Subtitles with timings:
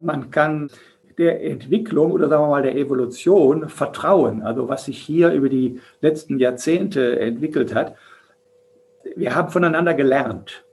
[0.00, 0.70] Man kann
[1.18, 5.78] der Entwicklung oder sagen wir mal der Evolution vertrauen, also was sich hier über die
[6.00, 7.94] letzten Jahrzehnte entwickelt hat.
[9.14, 10.64] Wir haben voneinander gelernt.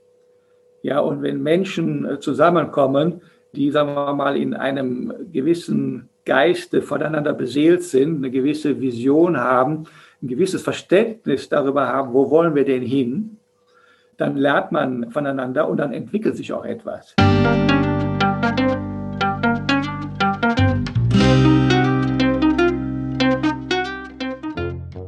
[0.80, 3.20] Ja, und wenn Menschen äh, zusammenkommen,
[3.52, 9.84] die, sagen wir mal, in einem gewissen Geiste voneinander beseelt sind, eine gewisse Vision haben,
[10.22, 13.36] ein gewisses Verständnis darüber haben, wo wollen wir denn hin,
[14.16, 17.14] dann lernt man voneinander und dann entwickelt sich auch etwas.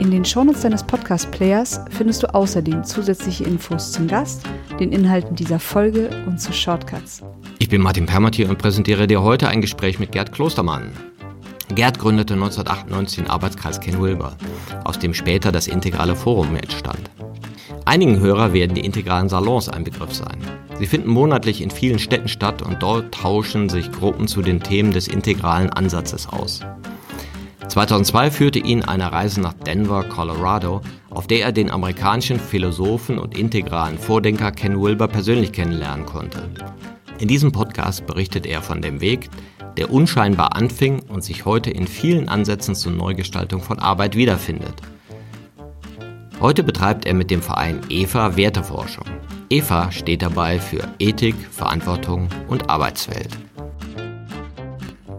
[0.00, 4.46] In den Shownotes deines Podcast-Players findest du außerdem zusätzliche Infos zum Gast,
[4.80, 7.22] den Inhalten dieser Folge und zu Shortcuts.
[7.58, 10.90] Ich bin Martin Permatier und präsentiere dir heute ein Gespräch mit Gerd Klostermann.
[11.74, 14.38] Gerd gründete 1998 den Arbeitskreis Ken Wilber,
[14.84, 17.10] aus dem später das Integrale Forum entstand.
[17.84, 20.38] Einigen Hörer werden die integralen Salons ein Begriff sein.
[20.78, 24.92] Sie finden monatlich in vielen Städten statt und dort tauschen sich Gruppen zu den Themen
[24.92, 26.60] des integralen Ansatzes aus.
[27.70, 33.38] 2002 führte ihn eine Reise nach Denver, Colorado, auf der er den amerikanischen Philosophen und
[33.38, 36.50] integralen Vordenker Ken Wilber persönlich kennenlernen konnte.
[37.20, 39.30] In diesem Podcast berichtet er von dem Weg,
[39.76, 44.74] der unscheinbar anfing und sich heute in vielen Ansätzen zur Neugestaltung von Arbeit wiederfindet.
[46.40, 49.04] Heute betreibt er mit dem Verein EVA Werteforschung.
[49.48, 53.38] EVA steht dabei für Ethik, Verantwortung und Arbeitswelt.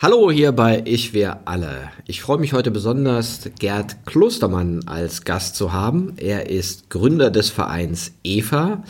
[0.00, 1.90] Hallo hier bei Ich wir alle.
[2.06, 6.12] Ich freue mich heute besonders, Gerd Klostermann als Gast zu haben.
[6.18, 8.84] Er ist Gründer des Vereins EVA,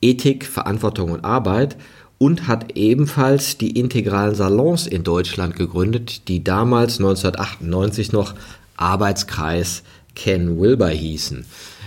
[0.00, 1.76] Ethik, Verantwortung und Arbeit
[2.18, 8.34] und hat ebenfalls die integralen Salons in Deutschland gegründet, die damals 1998 noch
[8.76, 9.82] Arbeitskreis
[10.14, 11.44] Ken Wilber hießen.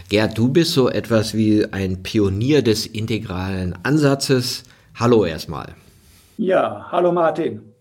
[0.09, 4.63] Gerd, du bist so etwas wie ein Pionier des integralen Ansatzes.
[4.95, 5.75] Hallo erstmal.
[6.37, 7.74] Ja, hallo Martin.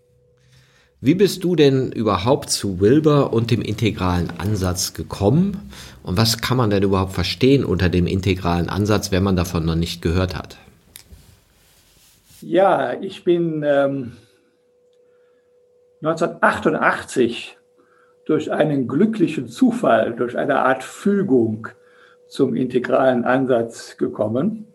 [1.01, 5.69] Wie bist du denn überhaupt zu Wilber und dem integralen Ansatz gekommen?
[6.03, 9.75] Und was kann man denn überhaupt verstehen unter dem integralen Ansatz, wenn man davon noch
[9.75, 10.57] nicht gehört hat?
[12.41, 14.13] Ja, ich bin ähm,
[16.01, 17.57] 1988
[18.25, 21.67] durch einen glücklichen Zufall, durch eine Art Fügung
[22.27, 24.67] zum integralen Ansatz gekommen.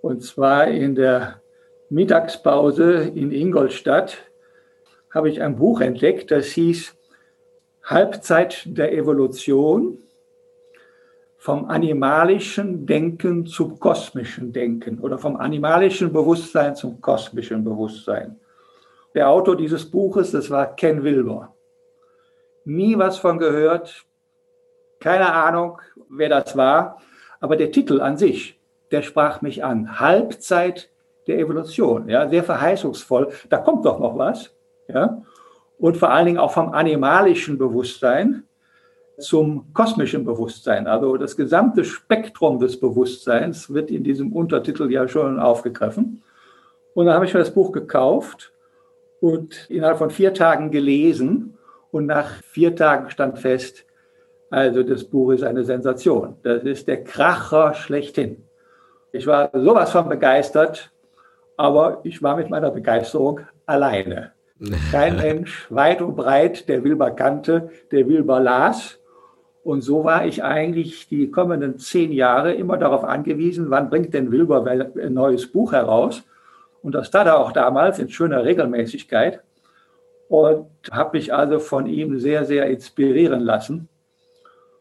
[0.00, 1.40] Und zwar in der
[1.90, 4.18] Mittagspause in Ingolstadt
[5.16, 6.94] habe ich ein Buch entdeckt, das hieß
[7.82, 9.98] Halbzeit der Evolution
[11.38, 18.38] vom animalischen Denken zum kosmischen Denken oder vom animalischen Bewusstsein zum kosmischen Bewusstsein.
[19.14, 21.54] Der Autor dieses Buches, das war Ken Wilber.
[22.66, 24.04] Nie was von gehört,
[25.00, 27.00] keine Ahnung, wer das war,
[27.40, 28.60] aber der Titel an sich,
[28.90, 29.98] der sprach mich an.
[29.98, 30.90] Halbzeit
[31.26, 33.32] der Evolution, ja, sehr verheißungsvoll.
[33.48, 34.55] Da kommt doch noch was
[34.88, 35.22] ja,
[35.78, 38.44] und vor allen Dingen auch vom animalischen Bewusstsein
[39.18, 40.86] zum kosmischen Bewusstsein.
[40.86, 46.22] Also das gesamte Spektrum des Bewusstseins wird in diesem Untertitel ja schon aufgegriffen.
[46.94, 48.52] Und dann habe ich mir das Buch gekauft
[49.20, 51.56] und innerhalb von vier Tagen gelesen.
[51.90, 53.86] Und nach vier Tagen stand fest,
[54.50, 56.36] also das Buch ist eine Sensation.
[56.42, 58.44] Das ist der Kracher schlechthin.
[59.12, 60.92] Ich war sowas von begeistert,
[61.56, 64.35] aber ich war mit meiner Begeisterung alleine.
[64.90, 68.98] Kein Mensch weit und breit, der Wilber kannte, der Wilber las.
[69.62, 74.30] Und so war ich eigentlich die kommenden zehn Jahre immer darauf angewiesen, wann bringt denn
[74.30, 76.22] Wilber ein neues Buch heraus.
[76.82, 79.42] Und das tat er auch damals in schöner Regelmäßigkeit.
[80.28, 83.88] Und habe mich also von ihm sehr, sehr inspirieren lassen.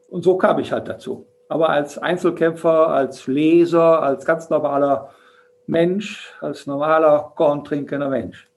[0.10, 1.28] Und so kam ich halt dazu.
[1.50, 5.12] Aber als Einzelkämpfer, als Leser, als ganz normaler
[5.68, 8.50] Mensch, als normaler korntrinkender Mensch.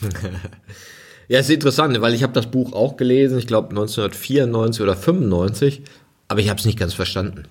[1.28, 5.82] ja, ist interessant, weil ich habe das Buch auch gelesen, ich glaube 1994 oder 95,
[6.28, 7.44] aber ich habe es nicht ganz verstanden.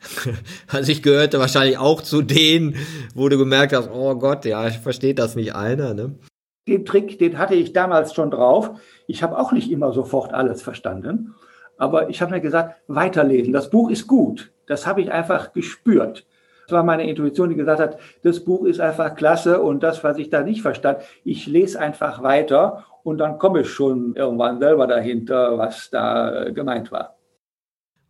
[0.68, 2.76] Also ich gehörte wahrscheinlich auch zu denen,
[3.14, 5.92] wo du gemerkt hast, oh Gott, ja, ich verstehe das nicht einer.
[5.92, 6.14] Ne?
[6.68, 8.70] Den Trick, den hatte ich damals schon drauf.
[9.06, 11.34] Ich habe auch nicht immer sofort alles verstanden.
[11.76, 13.52] Aber ich habe mir gesagt, weiterlesen.
[13.52, 14.52] Das Buch ist gut.
[14.66, 16.26] Das habe ich einfach gespürt.
[16.72, 20.30] War meine Intuition, die gesagt hat, das Buch ist einfach klasse und das, was ich
[20.30, 25.58] da nicht verstand, ich lese einfach weiter und dann komme ich schon irgendwann selber dahinter,
[25.58, 27.16] was da äh, gemeint war.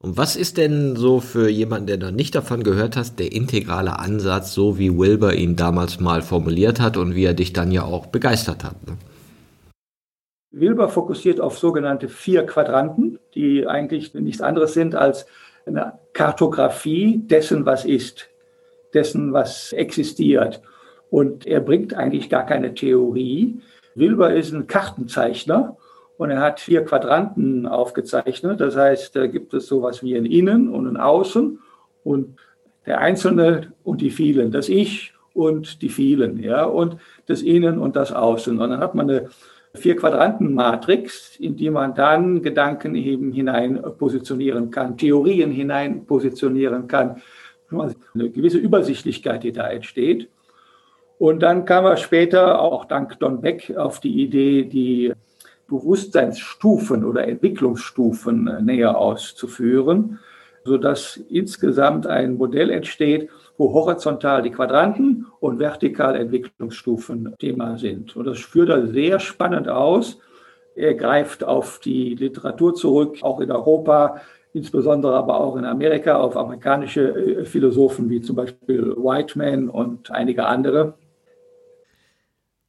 [0.02, 3.98] Und was ist denn so für jemanden, der noch nicht davon gehört hat, der integrale
[3.98, 7.84] Ansatz, so wie Wilbur ihn damals mal formuliert hat und wie er dich dann ja
[7.84, 8.76] auch begeistert hat?
[8.86, 8.96] Ne?
[10.52, 15.26] Wilbur fokussiert auf sogenannte vier Quadranten, die eigentlich nichts anderes sind als
[15.66, 18.29] eine Kartografie dessen, was ist,
[18.94, 20.60] dessen, was existiert.
[21.10, 23.60] Und er bringt eigentlich gar keine Theorie.
[23.94, 25.76] Wilbur ist ein Kartenzeichner
[26.16, 28.60] und er hat vier Quadranten aufgezeichnet.
[28.60, 31.58] Das heißt, da gibt es sowas wie ein Innen und ein Außen
[32.04, 32.38] und
[32.86, 36.96] der Einzelne und die vielen, das Ich und die vielen, ja, und
[37.26, 38.58] das Innen und das Außen.
[38.58, 39.28] Und dann hat man eine
[39.74, 46.88] vier Quadranten Matrix, in die man dann Gedanken eben hinein positionieren kann, Theorien hinein positionieren
[46.88, 47.22] kann,
[47.72, 50.28] eine gewisse Übersichtlichkeit, die da entsteht.
[51.18, 55.12] Und dann kam er später auch dank Don Beck auf die Idee, die
[55.68, 60.18] Bewusstseinsstufen oder Entwicklungsstufen näher auszuführen,
[60.64, 68.16] sodass insgesamt ein Modell entsteht, wo horizontal die Quadranten und vertikal Entwicklungsstufen Thema sind.
[68.16, 70.18] Und das führt da sehr spannend aus.
[70.74, 74.22] Er greift auf die Literatur zurück, auch in Europa,
[74.52, 80.46] insbesondere aber auch in Amerika, auf amerikanische äh, Philosophen wie zum Beispiel Whiteman und einige
[80.46, 80.94] andere.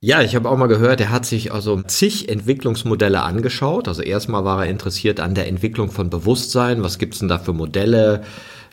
[0.03, 3.87] Ja, ich habe auch mal gehört, er hat sich also zig Entwicklungsmodelle angeschaut.
[3.87, 6.81] Also erstmal war er interessiert an der Entwicklung von Bewusstsein.
[6.81, 8.23] Was gibt's denn da für Modelle?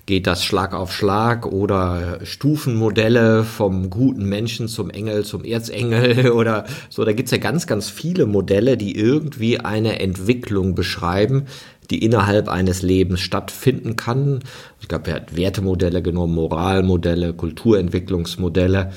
[0.08, 6.64] geht das Schlag auf Schlag oder Stufenmodelle vom guten Menschen zum Engel, zum Erzengel oder
[6.88, 7.04] so.
[7.04, 11.44] Da gibt's ja ganz, ganz viele Modelle, die irgendwie eine Entwicklung beschreiben,
[11.90, 14.40] die innerhalb eines Lebens stattfinden kann.
[14.80, 18.92] Ich glaube, er hat Wertemodelle genommen, Moralmodelle, Kulturentwicklungsmodelle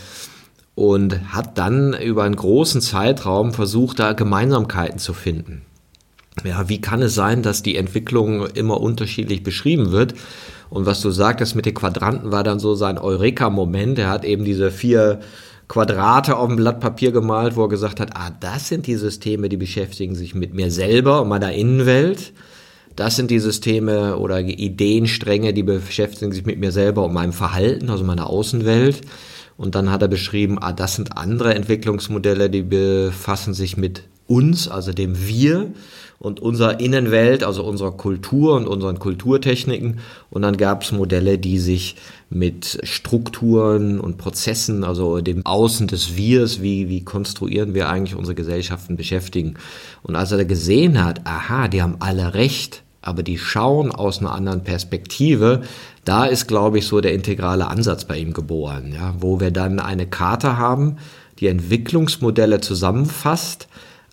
[0.76, 5.62] und hat dann über einen großen Zeitraum versucht, da Gemeinsamkeiten zu finden.
[6.46, 10.14] Ja, wie kann es sein, dass die Entwicklung immer unterschiedlich beschrieben wird?
[10.70, 14.00] Und was du sagtest mit den Quadranten war dann so sein Eureka-Moment.
[14.00, 15.20] Er hat eben diese vier
[15.68, 19.50] Quadrate auf dem Blatt Papier gemalt, wo er gesagt hat, ah, das sind die Systeme,
[19.50, 22.32] die beschäftigen sich mit mir selber und meiner Innenwelt.
[23.02, 27.90] Das sind die Systeme oder Ideenstränge, die beschäftigen sich mit mir selber und meinem Verhalten,
[27.90, 29.02] also meiner Außenwelt.
[29.58, 34.68] Und dann hat er beschrieben, ah, das sind andere Entwicklungsmodelle, die befassen sich mit uns,
[34.68, 35.72] also dem Wir
[36.20, 39.98] und unserer Innenwelt, also unserer Kultur und unseren Kulturtechniken.
[40.30, 41.96] Und dann gab es Modelle, die sich
[42.30, 48.36] mit Strukturen und Prozessen, also dem Außen des Wirs, wie, wie konstruieren wir eigentlich unsere
[48.36, 49.56] Gesellschaften beschäftigen.
[50.04, 54.34] Und als er gesehen hat, aha, die haben alle recht, aber die schauen aus einer
[54.34, 55.62] anderen Perspektive,
[56.06, 59.80] da ist, glaube ich, so der integrale Ansatz bei ihm geboren, ja, wo wir dann
[59.80, 60.98] eine Karte haben,
[61.40, 63.68] die Entwicklungsmodelle zusammenfasst,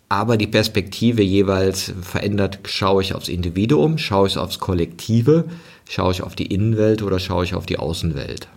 [0.09, 5.45] aber die Perspektive jeweils verändert, schaue ich aufs Individuum, schaue ich aufs Kollektive,
[5.87, 8.49] schaue ich auf die Innenwelt oder schaue ich auf die Außenwelt.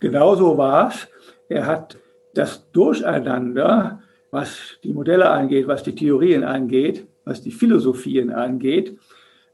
[0.00, 1.08] Genauso war es.
[1.48, 1.96] Er hat
[2.34, 4.00] das Durcheinander,
[4.30, 8.98] was die Modelle angeht, was die Theorien angeht, was die Philosophien angeht,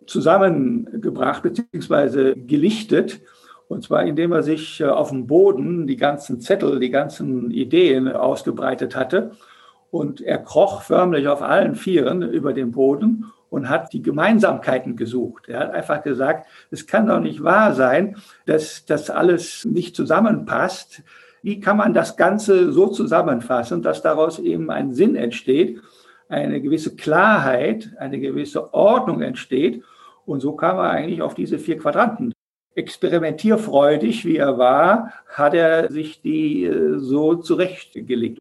[0.06, 2.34] zusammengebracht bzw.
[2.34, 3.20] gelichtet.
[3.68, 8.08] Und zwar indem er sich äh, auf dem Boden die ganzen Zettel, die ganzen Ideen
[8.08, 9.32] ausgebreitet hatte
[9.94, 15.48] und er kroch förmlich auf allen Vieren über den Boden und hat die Gemeinsamkeiten gesucht.
[15.48, 21.02] Er hat einfach gesagt, es kann doch nicht wahr sein, dass das alles nicht zusammenpasst.
[21.42, 25.80] Wie kann man das Ganze so zusammenfassen, dass daraus eben ein Sinn entsteht,
[26.28, 29.84] eine gewisse Klarheit, eine gewisse Ordnung entsteht?
[30.26, 32.32] Und so kam er eigentlich auf diese vier Quadranten.
[32.74, 38.38] Experimentierfreudig, wie er war, hat er sich die äh, so zurechtgelegt.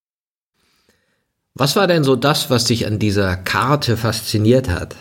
[1.55, 4.95] Was war denn so das, was dich an dieser Karte fasziniert hat?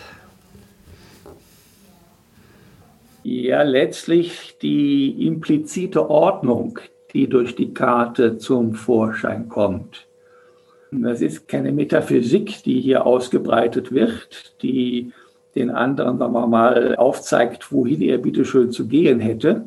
[3.23, 6.77] Ja, letztlich die implizite Ordnung,
[7.13, 10.05] die durch die Karte zum Vorschein kommt.
[10.91, 15.11] Das ist keine Metaphysik, die hier ausgebreitet wird, die
[15.55, 19.65] den anderen, sagen mal, aufzeigt, wohin er bitteschön zu gehen hätte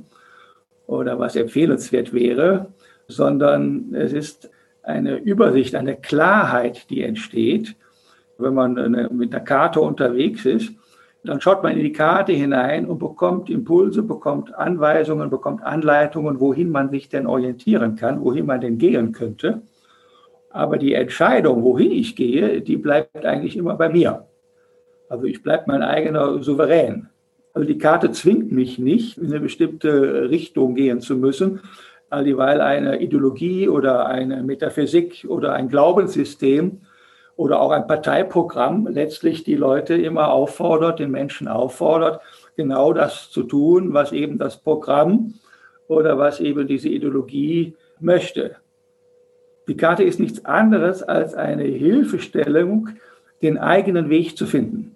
[0.87, 2.66] oder was empfehlenswert wäre,
[3.09, 4.50] sondern es ist
[4.83, 7.76] eine Übersicht, eine Klarheit, die entsteht,
[8.38, 10.73] wenn man mit der Karte unterwegs ist.
[11.25, 16.71] Dann schaut man in die Karte hinein und bekommt Impulse, bekommt Anweisungen, bekommt Anleitungen, wohin
[16.71, 19.62] man sich denn orientieren kann, wohin man denn gehen könnte.
[20.50, 24.26] Aber die Entscheidung, wohin ich gehe, die bleibt eigentlich immer bei mir.
[25.08, 27.08] Also ich bleibe mein eigener Souverän.
[27.54, 31.60] Also die Karte zwingt mich nicht, in eine bestimmte Richtung gehen zu müssen,
[32.10, 36.82] weil eine Ideologie oder eine Metaphysik oder ein Glaubenssystem
[37.36, 42.20] oder auch ein Parteiprogramm letztlich die Leute immer auffordert, den Menschen auffordert,
[42.56, 45.34] genau das zu tun, was eben das Programm
[45.88, 48.56] oder was eben diese Ideologie möchte.
[49.68, 52.90] Die Karte ist nichts anderes als eine Hilfestellung,
[53.42, 54.96] den eigenen Weg zu finden.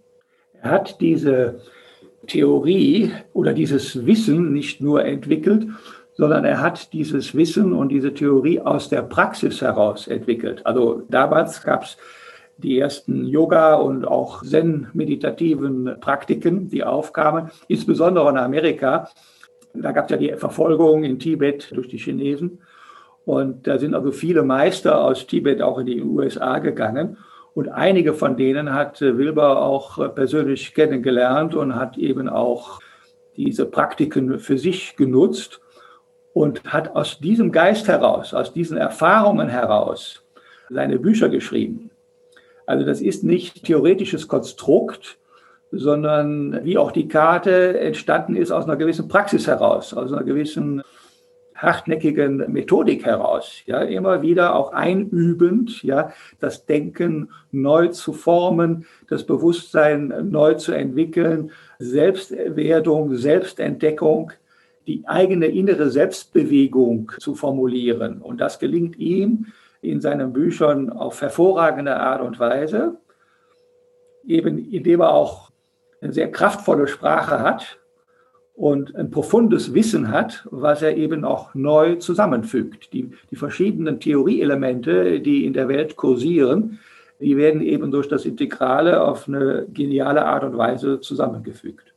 [0.62, 1.60] Er hat diese
[2.26, 5.66] Theorie oder dieses Wissen nicht nur entwickelt,
[6.14, 10.64] sondern er hat dieses Wissen und diese Theorie aus der Praxis heraus entwickelt.
[10.66, 11.96] Also damals gab es
[12.58, 19.08] die ersten Yoga- und auch Zen-meditativen Praktiken, die aufkamen, insbesondere in Amerika.
[19.72, 22.60] Da gab es ja die Verfolgung in Tibet durch die Chinesen.
[23.24, 27.16] Und da sind also viele Meister aus Tibet auch in die USA gegangen.
[27.60, 32.80] Und einige von denen hat Wilber auch persönlich kennengelernt und hat eben auch
[33.36, 35.60] diese Praktiken für sich genutzt
[36.32, 40.24] und hat aus diesem Geist heraus, aus diesen Erfahrungen heraus
[40.70, 41.90] seine Bücher geschrieben.
[42.64, 45.18] Also das ist nicht theoretisches Konstrukt,
[45.70, 50.82] sondern wie auch die Karte entstanden ist aus einer gewissen Praxis heraus, aus einer gewissen
[51.60, 59.24] hartnäckigen Methodik heraus, ja, immer wieder auch einübend, ja, das Denken neu zu formen, das
[59.24, 64.32] Bewusstsein neu zu entwickeln, Selbstwerdung, Selbstentdeckung,
[64.86, 68.22] die eigene innere Selbstbewegung zu formulieren.
[68.22, 69.46] Und das gelingt ihm
[69.82, 72.96] in seinen Büchern auf hervorragende Art und Weise,
[74.26, 75.50] eben indem er auch
[76.00, 77.78] eine sehr kraftvolle Sprache hat
[78.60, 82.92] und ein profundes Wissen hat, was er eben auch neu zusammenfügt.
[82.92, 86.78] Die, die verschiedenen Theorieelemente, die in der Welt kursieren,
[87.20, 91.94] die werden eben durch das Integrale auf eine geniale Art und Weise zusammengefügt.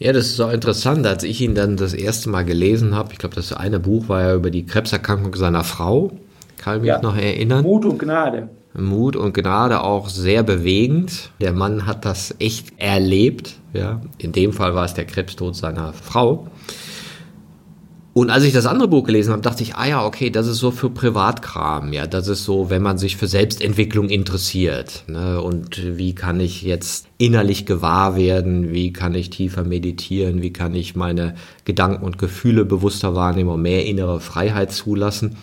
[0.00, 1.06] Ja, das ist auch interessant.
[1.06, 4.22] Als ich ihn dann das erste Mal gelesen habe, ich glaube, das eine Buch war
[4.22, 6.10] ja über die Krebserkrankung seiner Frau,
[6.58, 7.00] kann mich ja.
[7.00, 7.62] noch erinnern.
[7.62, 8.48] Mut und Gnade.
[8.74, 11.30] Mut und Gnade auch sehr bewegend.
[11.40, 13.59] Der Mann hat das echt erlebt.
[13.72, 16.48] Ja, in dem Fall war es der Krebstod seiner Frau.
[18.12, 20.58] Und als ich das andere Buch gelesen habe, dachte ich, ah ja, okay, das ist
[20.58, 25.96] so für Privatkram, ja, das ist so, wenn man sich für Selbstentwicklung interessiert, ne, und
[25.96, 30.96] wie kann ich jetzt innerlich gewahr werden, wie kann ich tiefer meditieren, wie kann ich
[30.96, 35.36] meine Gedanken und Gefühle bewusster wahrnehmen und mehr innere Freiheit zulassen.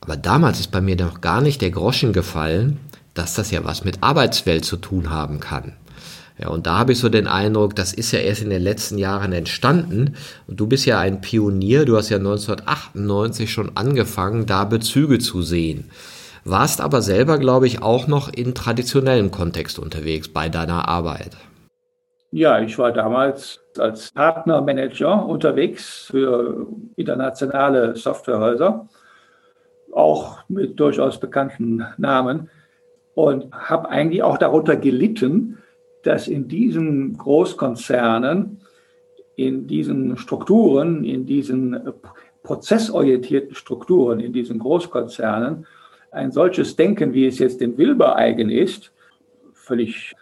[0.00, 2.78] Aber damals ist bei mir noch gar nicht der Groschen gefallen,
[3.14, 5.72] dass das ja was mit Arbeitswelt zu tun haben kann.
[6.38, 8.98] Ja, und da habe ich so den Eindruck, das ist ja erst in den letzten
[8.98, 10.16] Jahren entstanden.
[10.48, 15.42] Und du bist ja ein Pionier, du hast ja 1998 schon angefangen, da Bezüge zu
[15.42, 15.90] sehen.
[16.44, 21.36] Warst aber selber, glaube ich, auch noch in traditionellem Kontext unterwegs bei deiner Arbeit.
[22.32, 28.88] Ja, ich war damals als Partnermanager unterwegs für internationale Softwarehäuser,
[29.92, 32.50] auch mit durchaus bekannten Namen
[33.14, 35.58] und habe eigentlich auch darunter gelitten,
[36.06, 38.60] dass in diesen Großkonzernen,
[39.36, 41.78] in diesen Strukturen, in diesen
[42.42, 45.66] prozessorientierten Strukturen, in diesen Großkonzernen,
[46.10, 48.92] ein solches Denken, wie es jetzt dem Wilber eigen ist,
[49.52, 50.14] völlig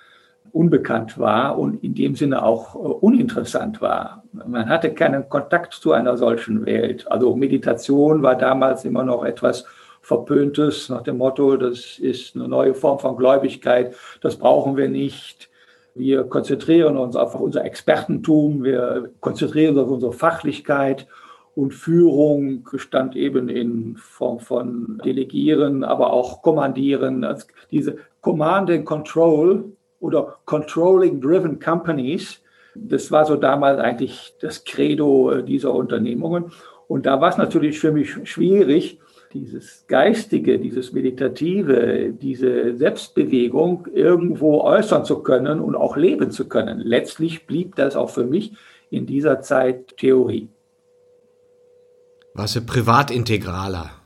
[0.52, 4.22] unbekannt war und in dem Sinne auch uninteressant war.
[4.32, 7.10] Man hatte keinen Kontakt zu einer solchen Welt.
[7.10, 9.64] Also Meditation war damals immer noch etwas
[10.02, 15.48] Verpöntes nach dem Motto, das ist eine neue Form von Gläubigkeit, das brauchen wir nicht.
[15.94, 21.06] Wir konzentrieren uns auf unser Expertentum, wir konzentrieren uns auf unsere Fachlichkeit
[21.54, 27.24] und Führung stand eben in Form von Delegieren, aber auch Kommandieren.
[27.24, 29.64] Also diese Command and Control
[30.00, 32.40] oder Controlling Driven Companies,
[32.74, 36.52] das war so damals eigentlich das Credo dieser Unternehmungen.
[36.88, 38.98] Und da war es natürlich für mich schwierig,
[39.32, 46.80] dieses Geistige, dieses Meditative, diese Selbstbewegung irgendwo äußern zu können und auch leben zu können.
[46.80, 48.52] Letztlich blieb das auch für mich
[48.90, 50.48] in dieser Zeit Theorie.
[52.34, 54.01] Was für Privatintegraler.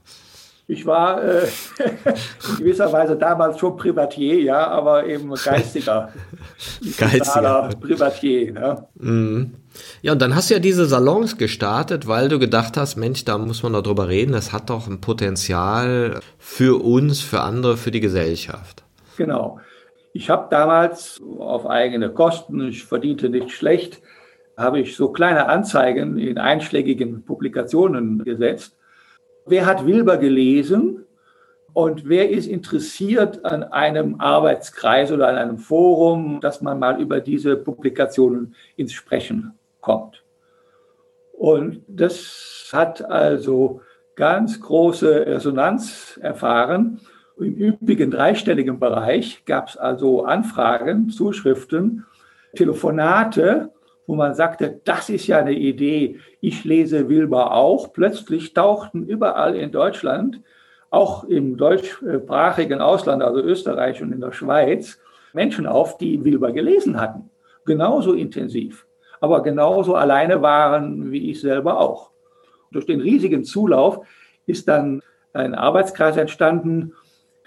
[0.68, 1.42] Ich war äh,
[2.48, 6.12] in gewisser Weise damals schon Privatier, ja, aber eben geistiger.
[6.98, 7.70] geistiger.
[7.80, 8.52] Privatier.
[8.52, 8.86] Ne?
[8.96, 9.54] Mhm.
[10.02, 13.38] Ja, und dann hast du ja diese Salons gestartet, weil du gedacht hast, Mensch, da
[13.38, 18.00] muss man darüber reden, das hat doch ein Potenzial für uns, für andere, für die
[18.00, 18.82] Gesellschaft.
[19.16, 19.60] Genau.
[20.12, 24.00] Ich habe damals auf eigene Kosten, ich verdiente nicht schlecht,
[24.56, 28.76] habe ich so kleine Anzeigen in einschlägigen Publikationen gesetzt.
[29.48, 31.04] Wer hat Wilber gelesen
[31.72, 37.20] und wer ist interessiert an einem Arbeitskreis oder an einem Forum, dass man mal über
[37.20, 40.24] diese Publikationen ins Sprechen kommt?
[41.32, 43.82] Und das hat also
[44.16, 47.00] ganz große Resonanz erfahren.
[47.38, 52.04] Im übrigen dreistelligen Bereich gab es also Anfragen, Zuschriften,
[52.56, 53.70] Telefonate,
[54.06, 57.92] wo man sagte, das ist ja eine Idee, ich lese Wilber auch.
[57.92, 60.40] Plötzlich tauchten überall in Deutschland,
[60.90, 64.98] auch im deutschsprachigen Ausland, also Österreich und in der Schweiz,
[65.32, 67.30] Menschen auf, die Wilber gelesen hatten.
[67.64, 68.86] Genauso intensiv,
[69.20, 72.10] aber genauso alleine waren wie ich selber auch.
[72.70, 74.06] Durch den riesigen Zulauf
[74.46, 76.92] ist dann ein Arbeitskreis entstanden,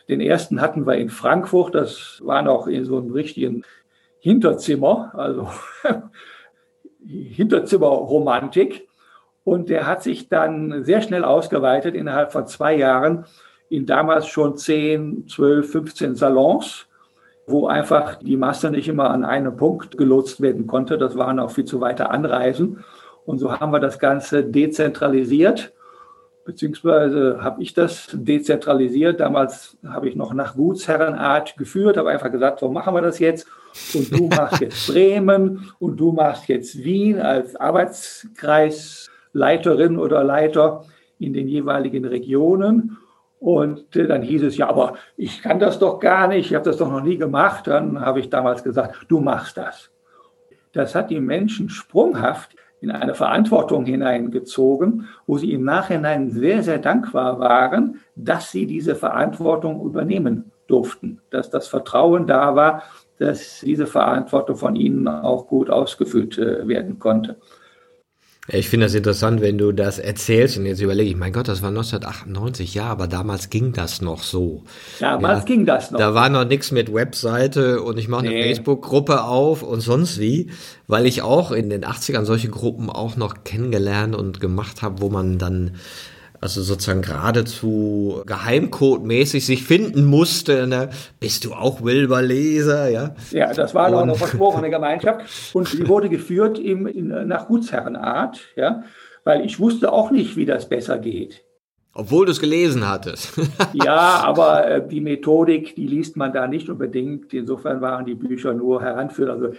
[0.10, 3.64] den ersten hatten wir in Frankfurt, das war noch in so einem richtigen
[4.20, 5.48] Hinterzimmer, also
[7.06, 8.88] Hinterzimmerromantik.
[9.44, 13.26] Und der hat sich dann sehr schnell ausgeweitet innerhalb von zwei Jahren
[13.70, 16.88] in damals schon 10, 12, 15 Salons,
[17.48, 20.98] wo einfach die Masse nicht immer an einem Punkt gelotst werden konnte.
[20.98, 22.84] Das waren auch viel zu weite Anreisen.
[23.26, 25.74] Und so haben wir das Ganze dezentralisiert
[26.50, 29.20] beziehungsweise habe ich das dezentralisiert.
[29.20, 33.48] Damals habe ich noch nach Gutsherrenart geführt, habe einfach gesagt, so machen wir das jetzt.
[33.94, 40.86] Und du machst jetzt Bremen und du machst jetzt Wien als Arbeitskreisleiterin oder Leiter
[41.20, 42.98] in den jeweiligen Regionen.
[43.40, 46.78] Und dann hieß es, ja, aber ich kann das doch gar nicht, ich habe das
[46.78, 47.68] doch noch nie gemacht.
[47.68, 49.92] Dann habe ich damals gesagt, du machst das.
[50.74, 56.80] Das hat die Menschen sprunghaft in eine Verantwortung hineingezogen, wo sie im Nachhinein sehr, sehr
[56.80, 62.84] dankbar waren, dass sie diese Verantwortung übernehmen durften, dass das Vertrauen da war,
[63.20, 67.38] dass diese Verantwortung von ihnen auch gut ausgefüllt äh, werden konnte.
[68.52, 71.62] Ich finde das interessant, wenn du das erzählst und jetzt überlege ich, mein Gott, das
[71.62, 74.64] war 1998, ja, aber damals ging das noch so.
[75.00, 76.00] Damals ja, ging das noch.
[76.00, 78.44] Da war noch nichts mit Webseite und ich mache eine nee.
[78.44, 80.50] Facebook-Gruppe auf und sonst wie,
[80.88, 85.10] weil ich auch in den 80ern solche Gruppen auch noch kennengelernt und gemacht habe, wo
[85.10, 85.76] man dann
[86.42, 90.68] also sozusagen geradezu geheimcode-mäßig sich finden musste.
[90.68, 90.90] Ne?
[91.20, 92.90] Bist du auch Wilber-Leser?
[92.90, 97.48] Ja, ja das war noch eine verschworene Gemeinschaft und die wurde geführt im, in, nach
[97.48, 98.84] Gutsherrenart, ja,
[99.24, 101.44] weil ich wusste auch nicht, wie das besser geht.
[101.94, 103.34] Obwohl du es gelesen hattest.
[103.74, 107.34] ja, aber äh, die Methodik, die liest man da nicht unbedingt.
[107.34, 109.44] Insofern waren die Bücher nur heranführend.
[109.44, 109.58] Also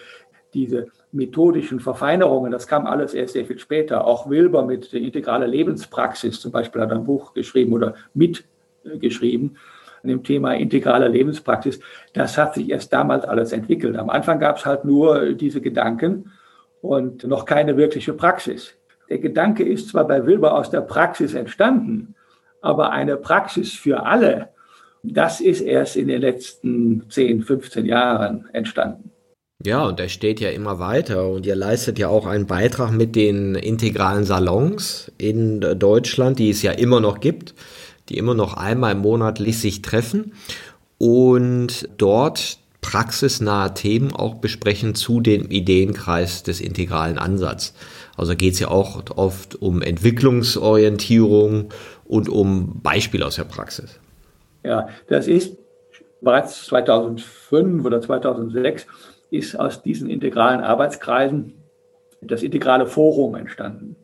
[0.54, 4.06] diese methodischen Verfeinerungen, das kam alles erst sehr viel später.
[4.06, 9.56] Auch Wilber mit der integrale Lebenspraxis zum Beispiel hat ein Buch geschrieben oder mitgeschrieben
[10.02, 11.80] an dem Thema integrale Lebenspraxis.
[12.12, 13.96] Das hat sich erst damals alles entwickelt.
[13.96, 16.32] Am Anfang gab es halt nur diese Gedanken
[16.80, 18.74] und noch keine wirkliche Praxis.
[19.08, 22.14] Der Gedanke ist zwar bei Wilber aus der Praxis entstanden,
[22.60, 24.50] aber eine Praxis für alle,
[25.02, 29.09] das ist erst in den letzten 10, 15 Jahren entstanden.
[29.62, 33.14] Ja, und er steht ja immer weiter und ihr leistet ja auch einen Beitrag mit
[33.14, 37.54] den integralen Salons in Deutschland, die es ja immer noch gibt,
[38.08, 40.32] die immer noch einmal monatlich sich treffen
[40.96, 47.74] und dort praxisnahe Themen auch besprechen zu dem Ideenkreis des integralen Ansatz.
[48.16, 51.68] Also geht es ja auch oft um Entwicklungsorientierung
[52.06, 54.00] und um Beispiele aus der Praxis.
[54.64, 55.58] Ja, das ist
[56.22, 58.86] bereits 2005 oder 2006
[59.30, 61.54] ist aus diesen integralen Arbeitskreisen
[62.20, 63.96] das integrale Forum entstanden.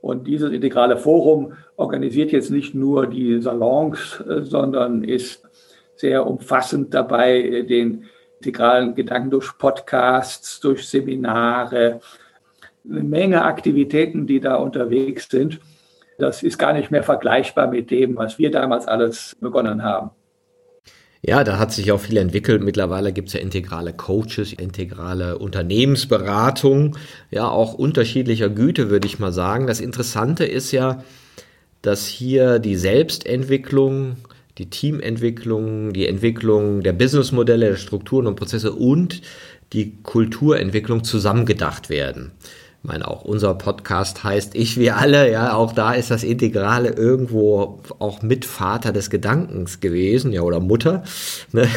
[0.00, 5.42] Und dieses integrale Forum organisiert jetzt nicht nur die Salons, äh, sondern ist
[5.96, 8.04] sehr umfassend dabei, den
[8.38, 12.00] integralen Gedanken durch Podcasts, durch Seminare,
[12.88, 15.60] eine Menge Aktivitäten, die da unterwegs sind.
[16.18, 20.10] Das ist gar nicht mehr vergleichbar mit dem, was wir damals alles begonnen haben.
[21.20, 22.62] Ja, da hat sich auch viel entwickelt.
[22.62, 26.96] Mittlerweile gibt es ja integrale Coaches, integrale Unternehmensberatung,
[27.30, 29.66] ja, auch unterschiedlicher Güte, würde ich mal sagen.
[29.66, 31.02] Das Interessante ist ja,
[31.82, 34.16] dass hier die Selbstentwicklung,
[34.58, 39.20] die Teamentwicklung, die Entwicklung der Businessmodelle, der Strukturen und Prozesse und
[39.72, 42.32] die Kulturentwicklung zusammengedacht werden.
[42.88, 47.82] Meine, auch unser Podcast heißt Ich, wir alle, ja, auch da ist das Integrale irgendwo
[47.98, 51.04] auch Mitvater des Gedankens gewesen, ja, oder Mutter.
[51.52, 51.68] Ne?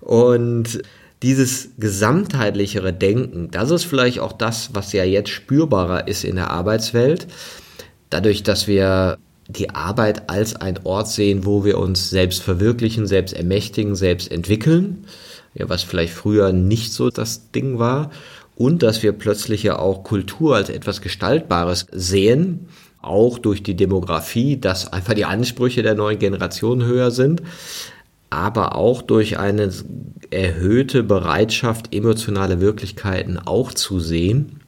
[0.00, 0.82] Und
[1.22, 6.50] dieses gesamtheitlichere Denken, das ist vielleicht auch das, was ja jetzt spürbarer ist in der
[6.50, 7.26] Arbeitswelt.
[8.10, 9.16] Dadurch, dass wir
[9.48, 15.06] die Arbeit als ein Ort sehen, wo wir uns selbst verwirklichen, selbst ermächtigen, selbst entwickeln
[15.58, 18.10] ja, was vielleicht früher nicht so das Ding war.
[18.58, 22.66] Und dass wir plötzlich ja auch Kultur als etwas Gestaltbares sehen,
[23.00, 27.40] auch durch die Demografie, dass einfach die Ansprüche der neuen Generation höher sind,
[28.30, 29.70] aber auch durch eine
[30.30, 34.58] erhöhte Bereitschaft, emotionale Wirklichkeiten auch zu sehen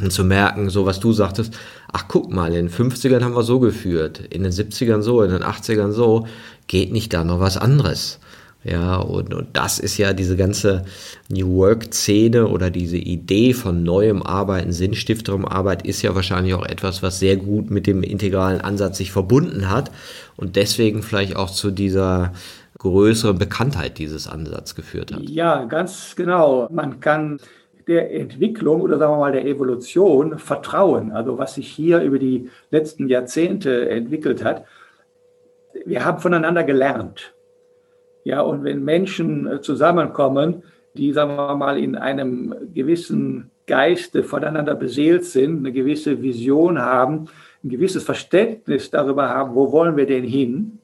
[0.00, 1.54] und zu merken, so was du sagtest,
[1.92, 5.32] ach guck mal, in den 50ern haben wir so geführt, in den 70ern so, in
[5.32, 6.28] den 80ern so,
[6.68, 8.20] geht nicht da noch was anderes?
[8.64, 10.84] Ja, und, und das ist ja diese ganze
[11.28, 17.02] New Work-Szene oder diese Idee von neuem Arbeiten, sinnstifterem Arbeit ist ja wahrscheinlich auch etwas,
[17.02, 19.90] was sehr gut mit dem integralen Ansatz sich verbunden hat
[20.36, 22.32] und deswegen vielleicht auch zu dieser
[22.78, 25.22] größeren Bekanntheit dieses Ansatzes geführt hat.
[25.22, 26.68] Ja, ganz genau.
[26.70, 27.38] Man kann
[27.86, 31.12] der Entwicklung oder sagen wir mal der Evolution vertrauen.
[31.12, 34.64] Also was sich hier über die letzten Jahrzehnte entwickelt hat.
[35.84, 37.33] Wir haben voneinander gelernt.
[38.24, 40.62] Ja, und wenn Menschen äh, zusammenkommen,
[40.94, 47.26] die, sagen wir mal, in einem gewissen Geiste voneinander beseelt sind, eine gewisse Vision haben,
[47.62, 50.78] ein gewisses Verständnis darüber haben, wo wollen wir denn hin,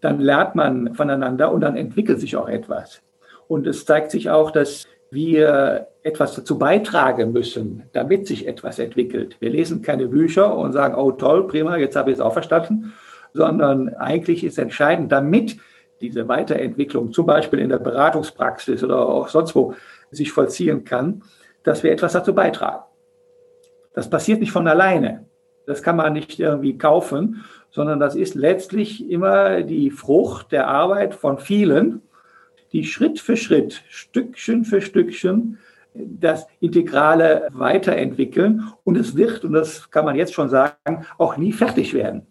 [0.00, 3.02] dann lernt man voneinander und dann entwickelt sich auch etwas.
[3.48, 9.36] Und es zeigt sich auch, dass wir etwas dazu beitragen müssen, damit sich etwas entwickelt.
[9.40, 12.92] Wir lesen keine Bücher und sagen, oh toll, prima, jetzt habe ich es auch verstanden,
[13.32, 15.56] sondern eigentlich ist entscheidend, damit
[16.00, 19.74] diese Weiterentwicklung zum Beispiel in der Beratungspraxis oder auch sonst wo
[20.10, 21.22] sich vollziehen kann,
[21.62, 22.84] dass wir etwas dazu beitragen.
[23.92, 25.26] Das passiert nicht von alleine.
[25.66, 31.14] Das kann man nicht irgendwie kaufen, sondern das ist letztlich immer die Frucht der Arbeit
[31.14, 32.02] von vielen,
[32.72, 35.58] die Schritt für Schritt, Stückchen für Stückchen
[35.98, 38.70] das Integrale weiterentwickeln.
[38.84, 42.26] Und es wird, und das kann man jetzt schon sagen, auch nie fertig werden.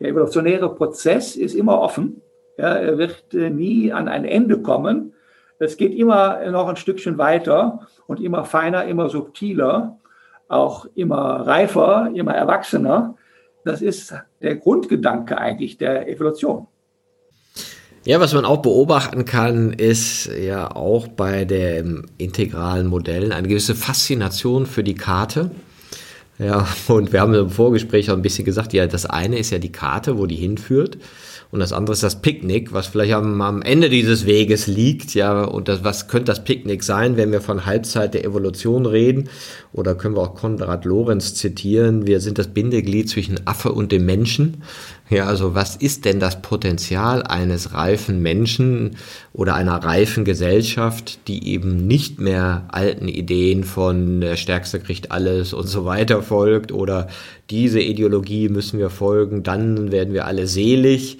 [0.00, 2.22] Der evolutionäre Prozess ist immer offen.
[2.62, 5.14] Ja, er wird äh, nie an ein Ende kommen.
[5.58, 9.98] Es geht immer noch ein Stückchen weiter und immer feiner, immer subtiler,
[10.46, 13.16] auch immer reifer, immer erwachsener.
[13.64, 16.68] Das ist der Grundgedanke eigentlich der Evolution.
[18.04, 23.74] Ja, was man auch beobachten kann, ist ja auch bei den integralen Modellen eine gewisse
[23.74, 25.50] Faszination für die Karte.
[26.38, 29.58] Ja, und wir haben im Vorgespräch auch ein bisschen gesagt, ja, das eine ist ja
[29.58, 30.98] die Karte, wo die hinführt.
[31.52, 35.12] Und das andere ist das Picknick, was vielleicht am, am Ende dieses Weges liegt.
[35.12, 39.28] Ja, und das, was könnte das Picknick sein, wenn wir von Halbzeit der Evolution reden?
[39.74, 42.06] Oder können wir auch Konrad Lorenz zitieren?
[42.06, 44.62] Wir sind das Bindeglied zwischen Affe und dem Menschen.
[45.10, 48.96] Ja, also was ist denn das Potenzial eines reifen Menschen
[49.34, 55.52] oder einer reifen Gesellschaft, die eben nicht mehr alten Ideen von der Stärkste kriegt alles
[55.52, 57.08] und so weiter folgt oder
[57.50, 61.18] diese Ideologie müssen wir folgen, dann werden wir alle selig,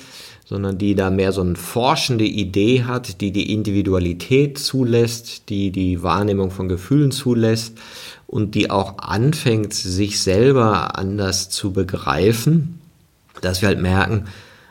[0.52, 6.02] sondern die da mehr so eine forschende Idee hat, die die Individualität zulässt, die die
[6.02, 7.78] Wahrnehmung von Gefühlen zulässt
[8.26, 12.78] und die auch anfängt, sich selber anders zu begreifen
[13.42, 14.24] dass wir halt merken,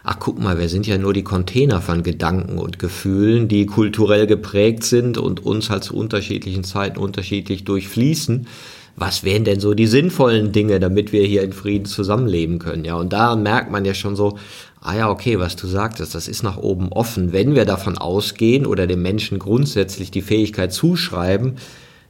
[0.03, 4.25] ach guck mal, wir sind ja nur die Container von Gedanken und Gefühlen, die kulturell
[4.25, 8.47] geprägt sind und uns halt zu unterschiedlichen Zeiten unterschiedlich durchfließen.
[8.95, 12.83] Was wären denn so die sinnvollen Dinge, damit wir hier in Frieden zusammenleben können?
[12.83, 14.37] Ja, und da merkt man ja schon so,
[14.81, 17.31] ah ja, okay, was du sagtest, das ist nach oben offen.
[17.31, 21.55] Wenn wir davon ausgehen oder dem Menschen grundsätzlich die Fähigkeit zuschreiben,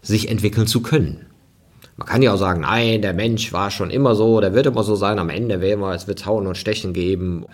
[0.02, 1.26] sich entwickeln zu können.
[1.98, 4.84] Man kann ja auch sagen, nein, der Mensch war schon immer so, der wird immer
[4.84, 7.46] so sein, am Ende werden wir, es wird Hauen und Stechen geben.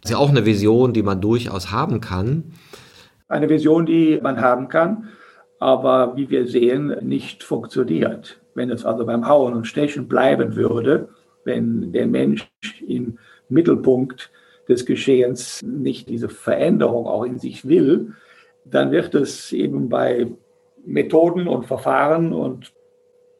[0.00, 2.52] Das ist ja auch eine Vision, die man durchaus haben kann.
[3.28, 5.08] Eine Vision, die man haben kann,
[5.58, 8.40] aber wie wir sehen, nicht funktioniert.
[8.54, 11.08] Wenn es also beim Hauen und Stechen bleiben würde,
[11.44, 12.48] wenn der Mensch
[12.86, 13.18] im
[13.48, 14.30] Mittelpunkt
[14.70, 18.12] des Geschehens nicht diese Veränderung auch in sich will,
[18.64, 20.28] dann wird es eben bei
[20.86, 22.72] Methoden und Verfahren und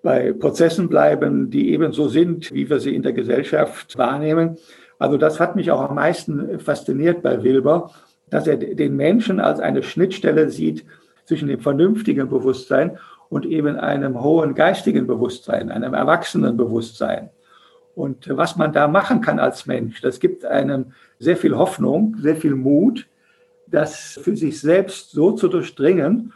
[0.03, 4.57] bei Prozessen bleiben, die ebenso sind, wie wir sie in der Gesellschaft wahrnehmen.
[4.99, 7.91] Also das hat mich auch am meisten fasziniert bei Wilber,
[8.29, 10.85] dass er den Menschen als eine Schnittstelle sieht
[11.25, 17.31] zwischen dem vernünftigen Bewusstsein und eben einem hohen geistigen Bewusstsein, einem erwachsenen Bewusstsein.
[18.01, 20.87] Und was man da machen kann als Mensch, das gibt einem
[21.19, 23.07] sehr viel Hoffnung, sehr viel Mut,
[23.67, 26.33] das für sich selbst so zu durchdringen,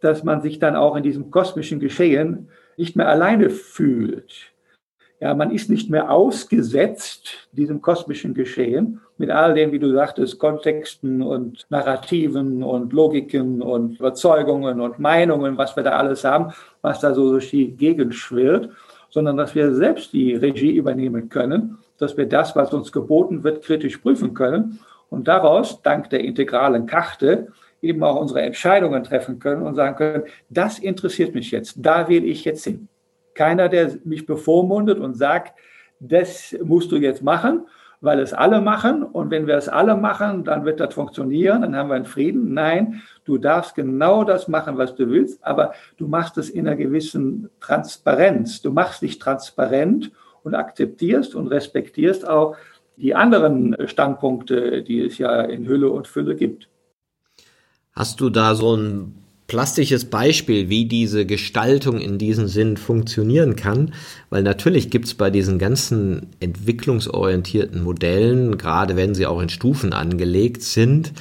[0.00, 4.54] dass man sich dann auch in diesem kosmischen Geschehen nicht mehr alleine fühlt.
[5.20, 10.38] Ja, man ist nicht mehr ausgesetzt diesem kosmischen Geschehen mit all den, wie du sagtest,
[10.38, 17.00] Kontexten und Narrativen und Logiken und Überzeugungen und Meinungen, was wir da alles haben, was
[17.00, 18.70] da so durch die Gegend schwirrt,
[19.14, 23.62] sondern dass wir selbst die Regie übernehmen können, dass wir das, was uns geboten wird,
[23.62, 29.62] kritisch prüfen können und daraus, dank der integralen Karte, eben auch unsere Entscheidungen treffen können
[29.62, 32.88] und sagen können, das interessiert mich jetzt, da will ich jetzt hin.
[33.34, 35.56] Keiner, der mich bevormundet und sagt,
[36.00, 37.68] das musst du jetzt machen,
[38.04, 41.74] weil es alle machen und wenn wir es alle machen, dann wird das funktionieren, dann
[41.74, 42.52] haben wir einen Frieden.
[42.52, 46.76] Nein, du darfst genau das machen, was du willst, aber du machst es in einer
[46.76, 48.60] gewissen Transparenz.
[48.60, 50.12] Du machst dich transparent
[50.42, 52.56] und akzeptierst und respektierst auch
[52.96, 56.68] die anderen Standpunkte, die es ja in Hülle und Fülle gibt.
[57.92, 63.92] Hast du da so ein plastisches Beispiel, wie diese Gestaltung in diesem Sinn funktionieren kann,
[64.30, 69.92] weil natürlich gibt es bei diesen ganzen entwicklungsorientierten Modellen, gerade wenn sie auch in Stufen
[69.92, 71.12] angelegt sind,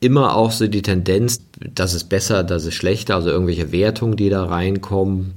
[0.00, 1.42] immer auch so die Tendenz,
[1.74, 5.34] das ist besser, das ist schlechter, also irgendwelche Wertungen, die da reinkommen,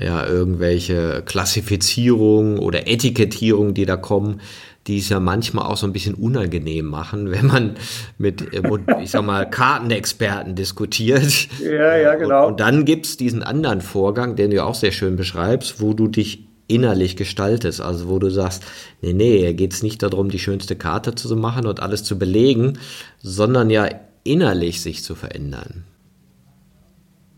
[0.00, 4.40] ja, irgendwelche Klassifizierungen oder Etikettierungen, die da kommen,
[4.86, 7.76] die es ja manchmal auch so ein bisschen unangenehm machen, wenn man
[8.18, 8.62] mit, äh,
[9.02, 11.48] ich sag mal, Kartenexperten diskutiert.
[11.62, 12.46] Ja, ja, genau.
[12.46, 16.08] Und, und dann gibt's diesen anderen Vorgang, den du auch sehr schön beschreibst, wo du
[16.08, 17.80] dich innerlich gestaltest.
[17.80, 18.64] Also wo du sagst,
[19.02, 22.78] nee, nee, hier geht's nicht darum, die schönste Karte zu machen und alles zu belegen,
[23.18, 23.88] sondern ja
[24.24, 25.84] innerlich sich zu verändern.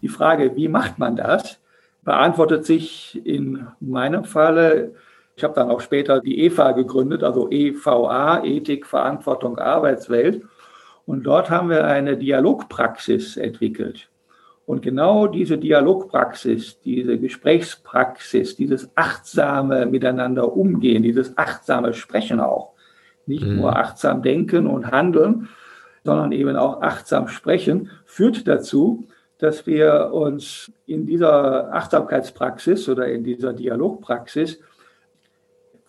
[0.03, 1.59] Die Frage, wie macht man das,
[2.05, 4.95] beantwortet sich in meinem Falle
[5.35, 10.42] ich habe dann auch später die EVA gegründet, also EVA, Ethik, Verantwortung, Arbeitswelt.
[11.07, 14.09] Und dort haben wir eine Dialogpraxis entwickelt.
[14.66, 22.73] Und genau diese Dialogpraxis, diese Gesprächspraxis, dieses achtsame Miteinander umgehen, dieses achtsame Sprechen auch,
[23.27, 23.57] nicht mhm.
[23.57, 25.49] nur achtsam denken und handeln,
[26.05, 29.05] sondern eben auch achtsam sprechen, führt dazu,
[29.38, 34.61] dass wir uns in dieser Achtsamkeitspraxis oder in dieser Dialogpraxis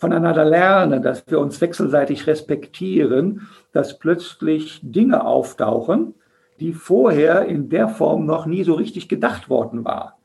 [0.04, 6.14] voneinander lernen, dass wir uns wechselseitig respektieren, dass plötzlich Dinge auftauchen,
[6.60, 10.18] die vorher in der Form noch nie so richtig gedacht worden war.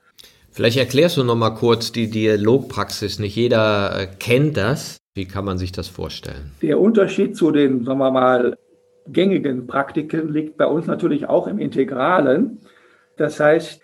[0.51, 3.21] Vielleicht erklärst du noch mal kurz die Dialogpraxis.
[3.21, 4.97] Nicht jeder äh, kennt das.
[5.15, 6.51] Wie kann man sich das vorstellen?
[6.61, 8.59] Der Unterschied zu den, sagen wir mal,
[9.07, 12.59] gängigen Praktiken liegt bei uns natürlich auch im Integralen.
[13.17, 13.81] Das heißt,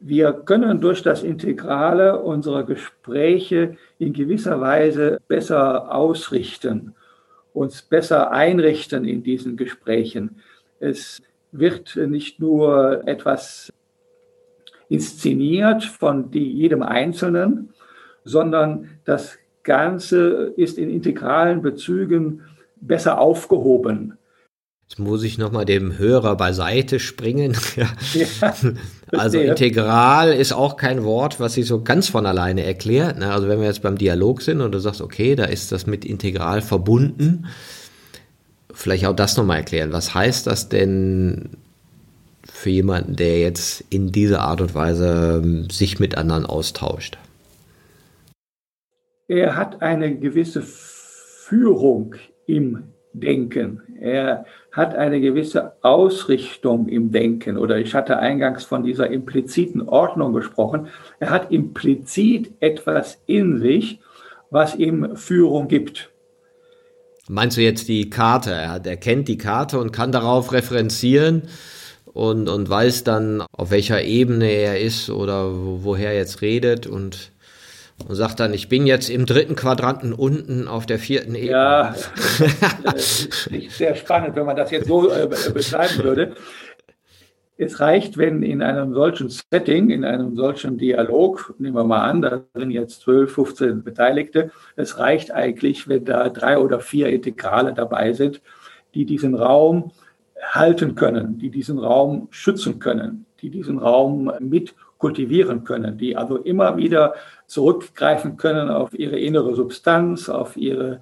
[0.00, 6.94] wir können durch das Integrale unsere Gespräche in gewisser Weise besser ausrichten,
[7.52, 10.40] uns besser einrichten in diesen Gesprächen.
[10.80, 13.70] Es wird nicht nur etwas
[14.88, 17.74] inszeniert von jedem Einzelnen,
[18.24, 22.42] sondern das Ganze ist in integralen Bezügen
[22.80, 24.16] besser aufgehoben.
[24.90, 27.56] Jetzt muss ich nochmal dem Hörer beiseite springen.
[28.12, 28.54] Ja.
[29.12, 33.18] also integral ist auch kein Wort, was sich so ganz von alleine erklärt.
[33.18, 33.32] Ne?
[33.32, 36.04] Also wenn wir jetzt beim Dialog sind und du sagst, okay, da ist das mit
[36.04, 37.46] integral verbunden,
[38.72, 39.92] vielleicht auch das nochmal erklären.
[39.92, 41.50] Was heißt das denn
[42.42, 47.16] für jemanden, der jetzt in dieser Art und Weise ähm, sich mit anderen austauscht?
[49.28, 53.82] Er hat eine gewisse Führung im Denken.
[54.00, 60.32] Er hat eine gewisse Ausrichtung im Denken oder ich hatte eingangs von dieser impliziten Ordnung
[60.32, 60.88] gesprochen.
[61.18, 64.00] Er hat implizit etwas in sich,
[64.50, 66.10] was ihm Führung gibt.
[67.28, 68.50] Meinst du jetzt die Karte?
[68.50, 71.42] Er, er kennt die Karte und kann darauf referenzieren
[72.12, 76.86] und, und weiß dann, auf welcher Ebene er ist oder wo, woher er jetzt redet
[76.86, 77.32] und
[78.08, 81.50] und sagt dann, ich bin jetzt im dritten Quadranten unten auf der vierten Ebene.
[81.50, 81.94] Ja,
[82.96, 86.34] sehr spannend, wenn man das jetzt so äh, beschreiben würde.
[87.56, 92.22] Es reicht, wenn in einem solchen Setting, in einem solchen Dialog, nehmen wir mal an,
[92.22, 97.74] da sind jetzt 12, 15 Beteiligte, es reicht eigentlich, wenn da drei oder vier Integrale
[97.74, 98.40] dabei sind,
[98.94, 99.92] die diesen Raum
[100.42, 106.36] halten können, die diesen Raum schützen können, die diesen Raum mit kultivieren können, die also
[106.36, 107.14] immer wieder
[107.46, 111.00] zurückgreifen können auf ihre innere Substanz, auf ihre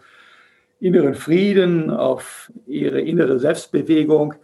[0.80, 4.34] inneren Frieden, auf ihre innere Selbstbewegung.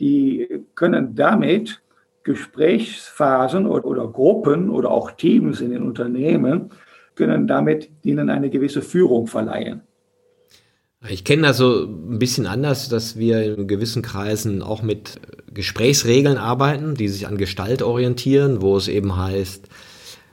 [0.00, 1.80] Die können damit
[2.24, 6.70] Gesprächsphasen oder, oder, Gruppen oder auch Teams in den Unternehmen,
[7.14, 9.87] können damit ihnen eine gewisse Führung verleihen.
[11.06, 15.20] Ich kenne das so ein bisschen anders, dass wir in gewissen Kreisen auch mit
[15.52, 19.68] Gesprächsregeln arbeiten, die sich an Gestalt orientieren, wo es eben heißt,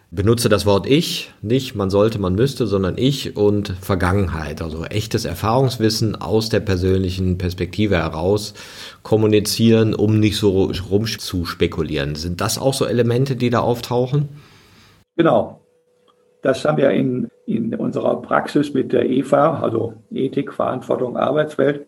[0.09, 5.25] benutze das Wort ich, nicht man sollte, man müsste, sondern ich und Vergangenheit, also echtes
[5.25, 8.53] Erfahrungswissen aus der persönlichen Perspektive heraus
[9.03, 12.15] kommunizieren, um nicht so rum zu spekulieren.
[12.15, 14.29] Sind das auch so Elemente, die da auftauchen?
[15.15, 15.61] Genau.
[16.41, 21.85] Das haben wir in, in unserer Praxis mit der EVA, also Ethik, Verantwortung, Arbeitswelt.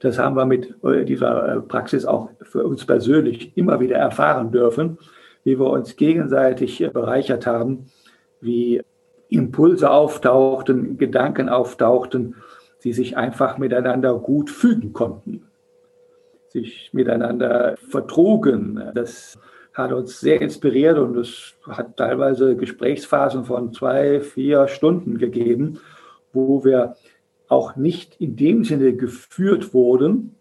[0.00, 4.52] Das haben wir mit äh, dieser äh, Praxis auch für uns persönlich immer wieder erfahren
[4.52, 4.98] dürfen,
[5.44, 7.86] wie wir uns gegenseitig bereichert haben,
[8.40, 8.82] wie
[9.28, 12.36] Impulse auftauchten, Gedanken auftauchten,
[12.84, 15.46] die sich einfach miteinander gut fügen konnten,
[16.48, 18.90] sich miteinander vertrugen.
[18.94, 19.38] Das
[19.76, 25.80] hat uns sehr inspiriert und es hat teilweise Gesprächsphasen von zwei, vier Stunden gegeben,
[26.32, 26.96] wo wir
[27.48, 30.34] auch nicht in dem Sinne geführt wurden,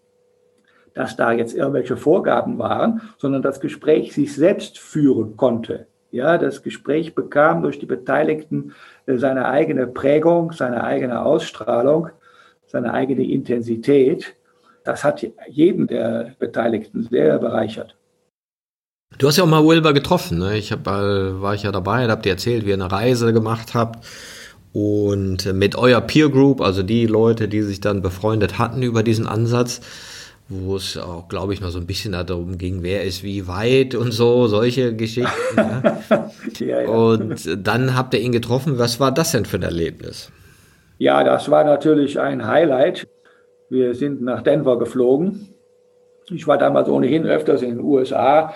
[0.93, 5.87] dass da jetzt irgendwelche Vorgaben waren, sondern das Gespräch sich selbst führen konnte.
[6.11, 8.73] Ja, das Gespräch bekam durch die Beteiligten
[9.05, 12.07] äh, seine eigene Prägung, seine eigene Ausstrahlung,
[12.67, 14.33] seine eigene Intensität.
[14.85, 17.97] Das hat jeden der Beteiligten sehr bereichert.
[19.17, 20.57] Du hast ja auch mal Wilbur getroffen, ne?
[20.57, 23.73] Ich hab, äh, war ich ja dabei, habt ihr erzählt, wie ihr eine Reise gemacht
[23.73, 24.05] habt.
[24.73, 29.25] Und mit eurer Peer Group, also die Leute, die sich dann befreundet hatten über diesen
[29.25, 29.79] Ansatz,
[30.49, 33.95] wo es auch, glaube ich, noch so ein bisschen darum ging, wer ist wie weit
[33.95, 35.55] und so, solche Geschichten.
[35.55, 35.97] ja.
[36.59, 36.89] ja, ja.
[36.89, 38.77] Und dann habt ihr ihn getroffen.
[38.77, 40.29] Was war das denn für ein Erlebnis?
[40.97, 43.07] Ja, das war natürlich ein Highlight.
[43.69, 45.49] Wir sind nach Denver geflogen.
[46.29, 48.53] Ich war damals ohnehin öfters in den USA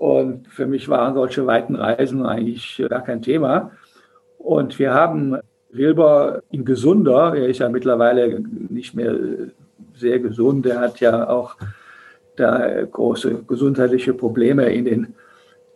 [0.00, 3.72] und für mich waren solche weiten Reisen eigentlich gar kein Thema.
[4.38, 5.36] Und wir haben
[5.68, 9.14] Wilber in gesunder, er ist ja mittlerweile nicht mehr
[9.94, 10.64] sehr gesund.
[10.64, 11.54] Er hat ja auch
[12.36, 15.14] da große gesundheitliche Probleme in den,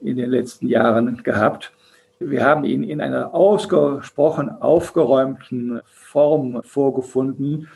[0.01, 1.71] in den letzten Jahren gehabt.
[2.19, 7.69] Wir haben ihn in einer ausgesprochen aufgeräumten Form vorgefunden.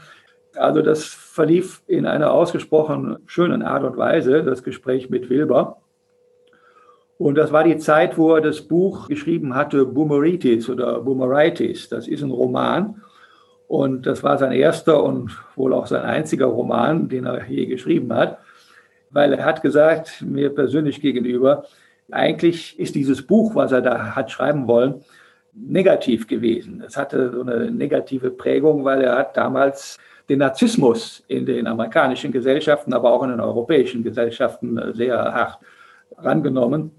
[0.57, 5.83] Also das verlief in einer ausgesprochen schönen Art und Weise, das Gespräch mit Wilber.
[7.19, 11.89] Und das war die Zeit, wo er das Buch geschrieben hatte, Boomeritis oder Boomeritis.
[11.89, 13.03] Das ist ein Roman
[13.67, 18.15] und das war sein erster und wohl auch sein einziger Roman, den er je geschrieben
[18.15, 18.39] hat,
[19.11, 21.65] weil er hat gesagt, mir persönlich gegenüber,
[22.11, 25.03] eigentlich ist dieses Buch, was er da hat schreiben wollen,
[25.53, 26.83] negativ gewesen.
[26.87, 32.31] Es hatte so eine negative Prägung, weil er hat damals den Narzissmus in den amerikanischen
[32.33, 35.59] Gesellschaften, aber auch in den europäischen Gesellschaften sehr hart
[36.17, 36.93] rangenommen.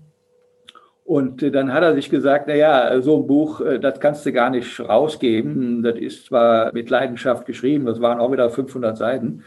[1.09, 4.27] Und äh, dann hat er sich gesagt, na ja, so ein Buch, äh, das kannst
[4.27, 5.81] du gar nicht rausgeben.
[5.81, 9.43] Das ist zwar mit Leidenschaft geschrieben, das waren auch wieder 500 Seiten.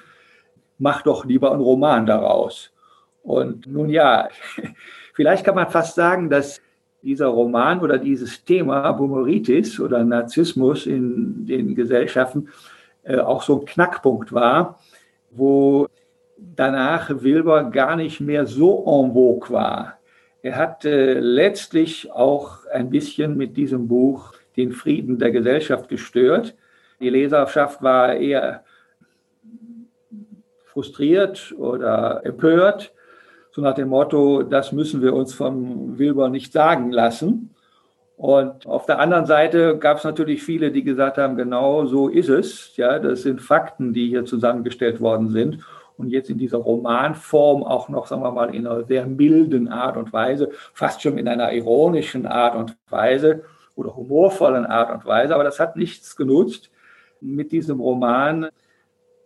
[0.79, 2.73] Mach doch lieber einen Roman daraus.
[3.23, 4.29] Und nun ja,
[5.15, 6.61] vielleicht kann man fast sagen, dass
[7.01, 12.49] dieser Roman oder dieses Thema Boomeritis oder Narzissmus in den Gesellschaften
[13.05, 14.81] äh, auch so ein Knackpunkt war,
[15.31, 15.87] wo
[16.37, 20.02] danach Wilber gar nicht mehr so en vogue war.
[20.43, 26.57] Er hat äh, letztlich auch ein bisschen mit diesem Buch den Frieden der Gesellschaft gestört.
[27.01, 28.65] Die Leserschaft war eher
[30.65, 32.93] frustriert oder empört,
[33.51, 37.55] so nach dem Motto, das müssen wir uns vom Wilber nicht sagen lassen.
[38.17, 42.31] Und auf der anderen Seite gab es natürlich viele, die gesagt haben, genau so ist
[42.31, 42.77] es.
[42.77, 45.59] Ja, das sind Fakten, die hier zusammengestellt worden sind
[46.03, 49.97] und jetzt in dieser Romanform auch noch, sagen wir mal, in einer sehr milden Art
[49.97, 53.45] und Weise, fast schon in einer ironischen Art und Weise
[53.77, 55.35] oder humorvollen Art und Weise.
[55.35, 56.71] Aber das hat nichts genutzt
[57.21, 58.49] mit diesem Roman,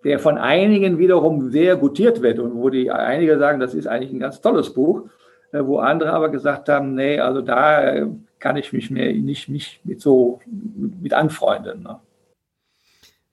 [0.05, 4.12] der von einigen wiederum sehr gutiert wird und wo die einige sagen, das ist eigentlich
[4.12, 5.09] ein ganz tolles Buch,
[5.53, 8.07] äh, wo andere aber gesagt haben, nee, also da
[8.39, 10.41] kann ich mich mehr nicht mich mit so
[11.01, 11.85] mit anfreunden.
[11.85, 11.99] Ne?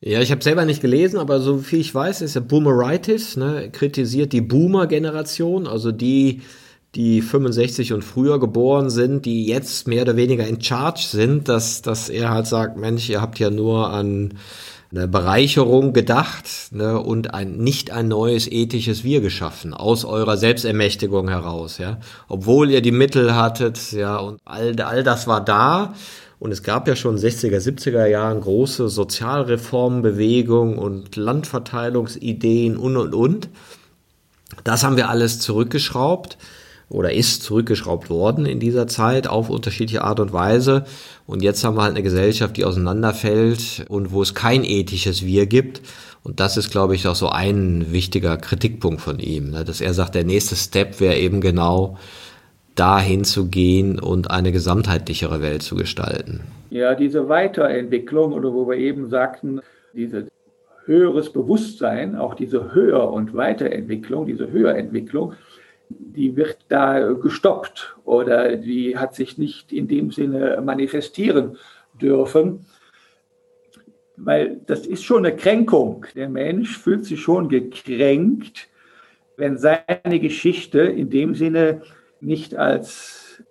[0.05, 3.69] Ja, ich habe selber nicht gelesen, aber so viel ich weiß, ist ja Boomeritis, ne,
[3.71, 6.41] kritisiert die Boomer-Generation, also die,
[6.93, 11.81] die 65 und früher geboren sind, die jetzt mehr oder weniger in Charge sind, dass,
[11.81, 14.33] dass er halt sagt, Mensch, ihr habt ja nur an
[14.91, 21.29] eine Bereicherung gedacht ne, und ein, nicht ein neues ethisches Wir geschaffen, aus eurer Selbstermächtigung
[21.29, 21.99] heraus, ja.
[22.27, 25.93] Obwohl ihr die Mittel hattet, ja, und all, all das war da,
[26.43, 33.49] und es gab ja schon 60er, 70er Jahren große Sozialreformbewegung und Landverteilungsideen und, und, und.
[34.65, 36.37] Das haben wir alles zurückgeschraubt
[36.89, 40.83] oder ist zurückgeschraubt worden in dieser Zeit auf unterschiedliche Art und Weise.
[41.27, 45.45] Und jetzt haben wir halt eine Gesellschaft, die auseinanderfällt und wo es kein ethisches Wir
[45.45, 45.81] gibt.
[46.23, 49.63] Und das ist, glaube ich, auch so ein wichtiger Kritikpunkt von ihm, ne?
[49.63, 51.97] dass er sagt, der nächste Step wäre eben genau,
[52.75, 56.41] dahin zu gehen und eine gesamtheitlichere Welt zu gestalten.
[56.69, 59.61] Ja, diese Weiterentwicklung oder wo wir eben sagten,
[59.93, 60.25] dieses
[60.85, 65.33] höheres Bewusstsein, auch diese Höher- und Weiterentwicklung, diese Höherentwicklung,
[65.89, 71.57] die wird da gestoppt oder die hat sich nicht in dem Sinne manifestieren
[72.01, 72.65] dürfen.
[74.15, 76.05] weil das ist schon eine Kränkung.
[76.15, 78.67] Der Mensch fühlt sich schon gekränkt,
[79.37, 81.81] wenn seine Geschichte in dem Sinne
[82.23, 83.43] nicht als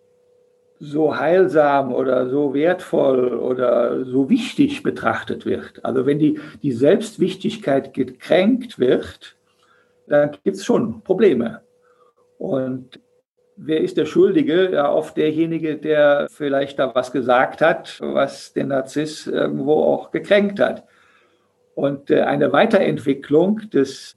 [0.79, 5.85] so heilsam oder so wertvoll oder so wichtig betrachtet wird.
[5.85, 9.37] Also wenn die, die Selbstwichtigkeit gekränkt wird,
[10.09, 11.61] dann gibt es schon Probleme.
[12.39, 12.99] Und
[13.57, 14.73] wer ist der Schuldige?
[14.73, 20.59] Ja, oft derjenige, der vielleicht da was gesagt hat, was den Narziss irgendwo auch gekränkt
[20.59, 20.85] hat.
[21.77, 24.17] Und äh, eine Weiterentwicklung des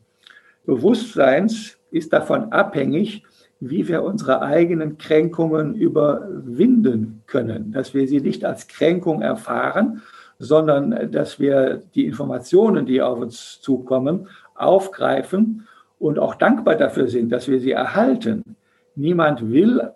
[0.65, 3.23] Bewusstseins ist davon abhängig,
[3.59, 10.01] wie wir unsere eigenen Kränkungen überwinden können, dass wir sie nicht als Kränkung erfahren,
[10.39, 15.67] sondern dass wir die Informationen, die auf uns zukommen, aufgreifen
[15.99, 18.55] und auch dankbar dafür sind, dass wir sie erhalten.
[18.95, 19.91] Niemand will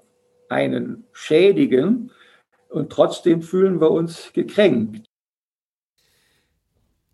[0.47, 2.11] einen schädigen
[2.69, 5.08] und trotzdem fühlen wir uns gekränkt.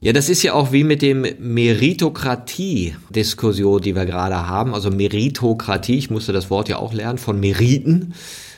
[0.06, 4.76] Ja, das ist ja auch wie mit dem Meritokratie-Diskussion, die wir gerade haben.
[4.76, 8.14] Also Meritokratie, ich musste das Wort ja auch lernen, von Meriten.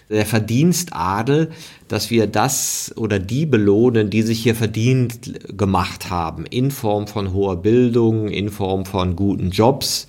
[0.09, 1.51] Der Verdienstadel,
[1.87, 7.31] dass wir das oder die belohnen, die sich hier verdient gemacht haben, in Form von
[7.31, 10.07] hoher Bildung, in Form von guten Jobs,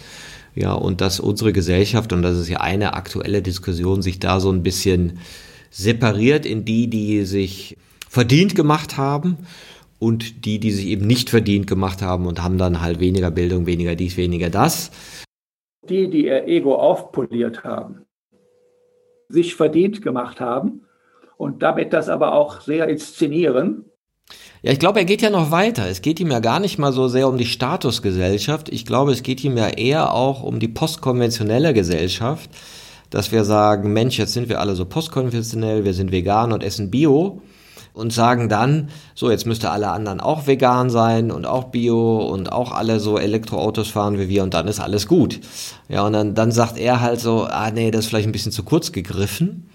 [0.57, 4.51] ja, und dass unsere Gesellschaft, und das ist ja eine aktuelle Diskussion, sich da so
[4.51, 5.21] ein bisschen
[5.71, 7.77] separiert in die, die sich
[8.09, 9.37] verdient gemacht haben
[9.99, 13.67] und die, die sich eben nicht verdient gemacht haben und haben dann halt weniger Bildung,
[13.67, 14.91] weniger dies, weniger das.
[15.89, 18.03] Die, die ihr Ego aufpoliert haben,
[19.29, 20.83] sich verdient gemacht haben
[21.37, 23.85] und damit das aber auch sehr inszenieren,
[24.63, 25.89] ja, ich glaube, er geht ja noch weiter.
[25.89, 28.69] Es geht ihm ja gar nicht mal so sehr um die Statusgesellschaft.
[28.69, 32.51] Ich glaube, es geht ihm ja eher auch um die postkonventionelle Gesellschaft,
[33.11, 36.91] dass wir sagen, Mensch, jetzt sind wir alle so postkonventionell, wir sind vegan und essen
[36.91, 37.41] Bio
[37.99, 42.53] und sagen dann, so, jetzt müsste alle anderen auch vegan sein und auch Bio und
[42.53, 45.41] auch alle so Elektroautos fahren wie wir und dann ist alles gut.
[45.89, 48.53] Ja, und dann, dann sagt er halt so, ah nee, das ist vielleicht ein bisschen
[48.53, 49.69] zu kurz gegriffen.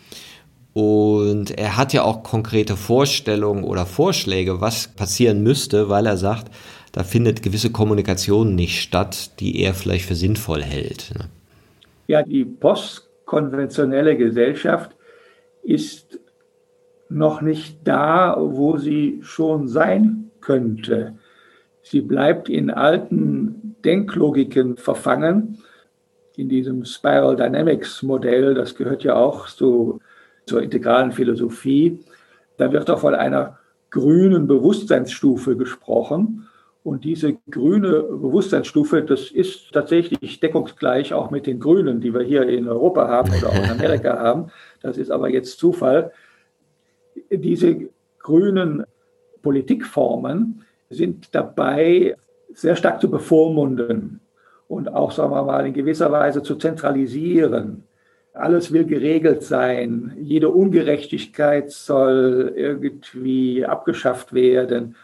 [0.74, 6.52] Und er hat ja auch konkrete Vorstellungen oder Vorschläge, was passieren müsste, weil er sagt,
[6.94, 11.12] da findet gewisse Kommunikation nicht statt, die er vielleicht für sinnvoll hält.
[11.18, 11.26] Ne?
[12.08, 14.92] Ja, die postkonventionelle Gesellschaft
[15.64, 16.20] ist
[17.14, 21.16] noch nicht da, wo sie schon sein könnte.
[21.82, 25.60] Sie bleibt in alten Denklogiken verfangen,
[26.36, 30.00] in diesem Spiral Dynamics Modell, das gehört ja auch zu
[30.46, 32.00] zur integralen Philosophie,
[32.58, 33.60] da wird auch von einer
[33.90, 36.48] grünen Bewusstseinsstufe gesprochen.
[36.84, 42.44] Und diese grüne Bewusstseinsstufe, das ist tatsächlich deckungsgleich auch mit den Grünen, die wir hier
[42.44, 44.52] in Europa haben oder auch in Amerika haben.
[44.82, 46.12] Das ist aber jetzt Zufall.
[47.30, 47.90] Diese
[48.20, 48.86] grünen
[49.42, 52.16] Politikformen sind dabei
[52.54, 54.22] sehr stark zu bevormunden
[54.68, 57.84] und auch, sagen wir mal, in gewisser Weise zu zentralisieren.
[58.34, 60.14] Alles will geregelt sein.
[60.20, 64.96] Jede Ungerechtigkeit soll irgendwie abgeschafft werden.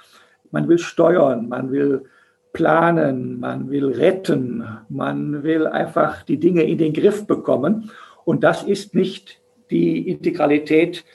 [0.52, 2.06] Man will steuern, man will
[2.54, 7.92] planen, man will retten, man will einfach die Dinge in den Griff bekommen.
[8.26, 9.40] Und das ist nicht
[9.70, 11.06] die Integralität,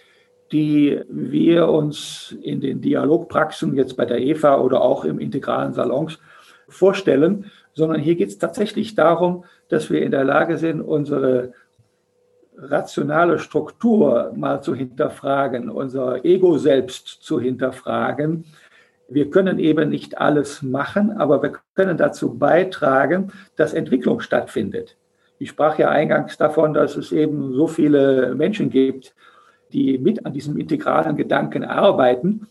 [0.53, 6.19] die wir uns in den Dialogpraxen jetzt bei der EVA oder auch im integralen Salons
[6.69, 11.53] vorstellen, sondern hier geht es tatsächlich darum, dass wir in der Lage sind, unsere
[12.57, 18.45] rationale Struktur mal zu hinterfragen, unser Ego selbst zu hinterfragen.
[19.09, 24.97] Wir können eben nicht alles machen, aber wir können dazu beitragen, dass Entwicklung stattfindet.
[25.39, 29.15] Ich sprach ja eingangs davon, dass es eben so viele Menschen gibt,
[29.75, 32.47] die mit an diesem integralen Gedanken arbeiten.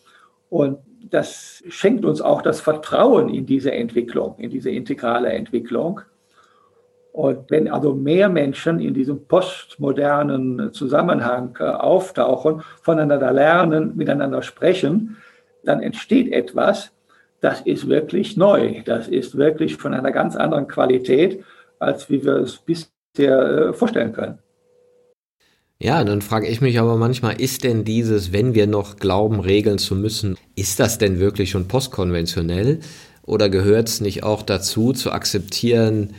[0.50, 0.78] Und
[1.10, 6.02] das schenkt uns auch das Vertrauen in diese Entwicklung, in diese integrale Entwicklung.
[7.14, 15.18] Und wenn also mehr Menschen in diesem postmodernen Zusammenhang äh, auftauchen, voneinander lernen, miteinander sprechen,
[15.64, 16.92] dann entsteht etwas,
[17.40, 18.82] das ist wirklich neu.
[18.86, 21.44] Das ist wirklich von einer ganz anderen Qualität,
[21.78, 24.40] als wie wir es bisher äh, vorstellen können.
[25.84, 29.78] Ja, dann frage ich mich aber manchmal, ist denn dieses, wenn wir noch glauben, regeln
[29.78, 32.80] zu müssen, ist das denn wirklich schon postkonventionell?
[33.24, 36.12] Oder gehört es nicht auch dazu, zu akzeptieren,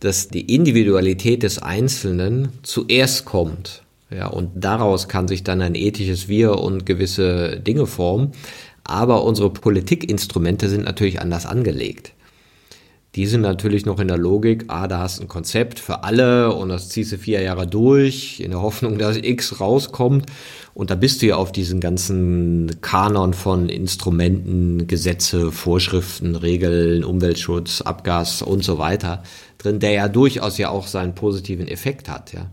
[0.00, 3.82] dass die Individualität des Einzelnen zuerst kommt.
[4.10, 8.32] Ja, und daraus kann sich dann ein ethisches Wir und gewisse Dinge formen.
[8.82, 12.14] Aber unsere Politikinstrumente sind natürlich anders angelegt.
[13.14, 16.54] Die sind natürlich noch in der Logik, ah, da hast du ein Konzept für alle
[16.54, 20.26] und das ziehst du vier Jahre durch, in der Hoffnung, dass X rauskommt.
[20.72, 27.82] Und da bist du ja auf diesen ganzen Kanon von Instrumenten, Gesetze, Vorschriften, Regeln, Umweltschutz,
[27.82, 29.22] Abgas und so weiter
[29.58, 32.46] drin, der ja durchaus ja auch seinen positiven Effekt hat, ja.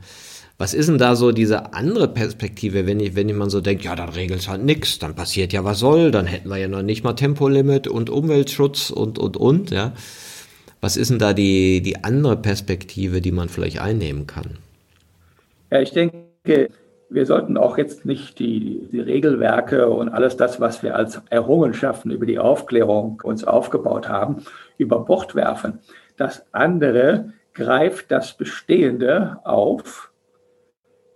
[0.57, 3.95] Was ist denn da so diese andere Perspektive, wenn ich, wenn man so denkt, ja,
[3.95, 7.01] dann regelt halt nix, dann passiert ja was soll, dann hätten wir ja noch nicht
[7.01, 9.93] mal Tempolimit und Umweltschutz und, und, und, ja.
[10.82, 14.57] Was ist denn da die, die andere Perspektive, die man vielleicht einnehmen kann?
[15.71, 16.69] Ja, ich denke,
[17.09, 22.11] wir sollten auch jetzt nicht die, die Regelwerke und alles das, was wir als Errungenschaften
[22.11, 24.43] über die Aufklärung uns aufgebaut haben,
[24.77, 25.80] über Bord werfen.
[26.17, 30.09] Das andere greift das Bestehende auf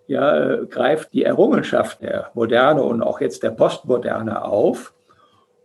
[0.07, 4.93] ja, greift die Errungenschaft der Moderne und auch jetzt der Postmoderne auf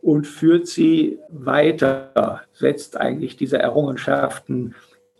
[0.02, 4.74] und führt sie weiter, setzt eigentlich diese Errungenschaften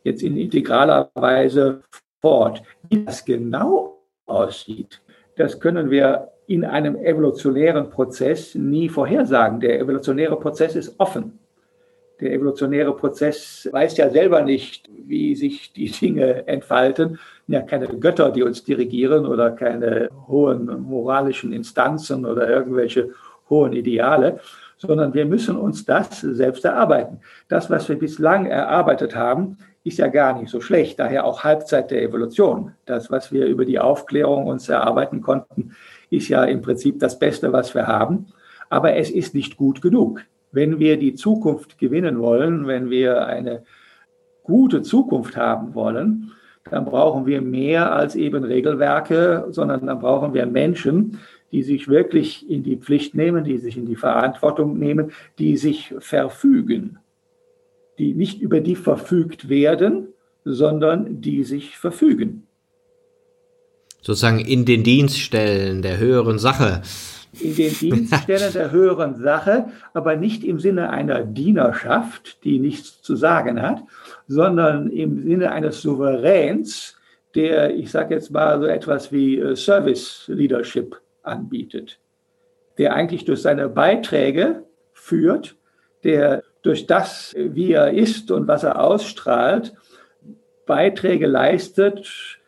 [0.05, 1.83] jetzt in integraler Weise
[2.20, 2.62] fort.
[2.89, 5.01] Wie das genau aussieht,
[5.37, 9.61] das können wir in einem evolutionären Prozess nie vorhersagen.
[9.61, 11.39] Der evolutionäre Prozess ist offen.
[12.20, 17.18] Der evolutionäre Prozess weiß ja selber nicht, wie sich die Dinge entfalten.
[17.47, 23.11] Ja, keine Götter, die uns dirigieren oder keine hohen moralischen Instanzen oder irgendwelche
[23.49, 24.41] hohen Ideale,
[24.79, 27.20] sondern wir müssen uns das selbst erarbeiten.
[27.49, 30.99] Das, was wir bislang erarbeitet haben, ist ja gar nicht so schlecht.
[30.99, 32.72] Daher auch Halbzeit der Evolution.
[32.87, 35.72] Das, was wir über die Aufklärung uns erarbeiten konnten,
[36.11, 38.26] ist ja im Prinzip das Beste, was wir haben.
[38.70, 40.22] Aber es ist nicht gut genug.
[40.53, 43.64] Wenn wir die Zukunft gewinnen wollen, wenn wir eine
[44.43, 46.33] gute Zukunft haben wollen,
[46.70, 51.18] dann brauchen wir mehr als eben Regelwerke, sondern dann brauchen wir Menschen,
[51.53, 55.94] die sich wirklich in die Pflicht nehmen, die sich in die Verantwortung nehmen, die sich
[55.99, 56.99] verfügen,
[57.99, 60.09] die nicht über die verfügt werden,
[60.44, 62.46] sondern die sich verfügen.
[64.01, 66.82] Sozusagen in den Dienststellen der höheren Sache
[67.40, 73.16] in den Dienststellen der höheren Sache, aber nicht im Sinne einer Dienerschaft, die nichts zu
[73.16, 73.82] sagen hat,
[74.26, 76.96] sondern im Sinne eines Souveräns,
[77.34, 82.01] der, ich sage jetzt mal so etwas wie äh, Service Leadership anbietet,
[82.79, 85.57] der eigentlich durch seine Beiträge führt,
[86.05, 89.74] der durch das, wie er ist und was er ausstrahlt,
[90.66, 92.39] Beiträge leistet,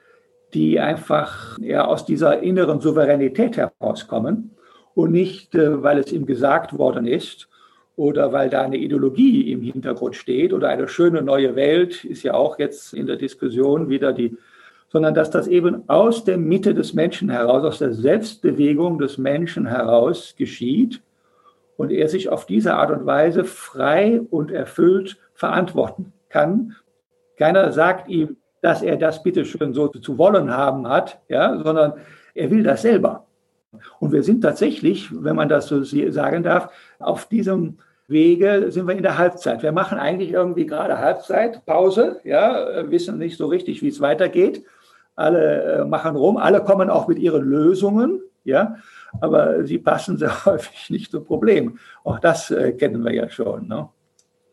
[0.52, 4.50] die einfach ja, aus dieser inneren Souveränität herauskommen
[4.94, 7.48] und nicht, äh, weil es ihm gesagt worden ist
[7.96, 12.34] oder weil da eine Ideologie im Hintergrund steht oder eine schöne neue Welt ist ja
[12.34, 14.36] auch jetzt in der Diskussion wieder die,
[14.90, 19.66] sondern dass das eben aus der Mitte des Menschen heraus, aus der Selbstbewegung des Menschen
[19.66, 21.00] heraus geschieht
[21.76, 26.76] und er sich auf diese Art und Weise frei und erfüllt verantworten kann.
[27.38, 31.94] Keiner sagt ihm, dass er das bitteschön so zu wollen haben hat, ja, sondern
[32.34, 33.26] er will das selber.
[34.00, 37.78] Und wir sind tatsächlich, wenn man das so sagen darf, auf diesem
[38.08, 39.62] Wege sind wir in der Halbzeit.
[39.62, 44.64] Wir machen eigentlich irgendwie gerade Halbzeit, Pause, ja, wissen nicht so richtig, wie es weitergeht.
[45.16, 48.76] Alle äh, machen rum, alle kommen auch mit ihren Lösungen, ja,
[49.20, 51.78] aber sie passen sehr häufig nicht zum Problem.
[52.04, 53.68] Auch das äh, kennen wir ja schon.
[53.68, 53.88] Ne?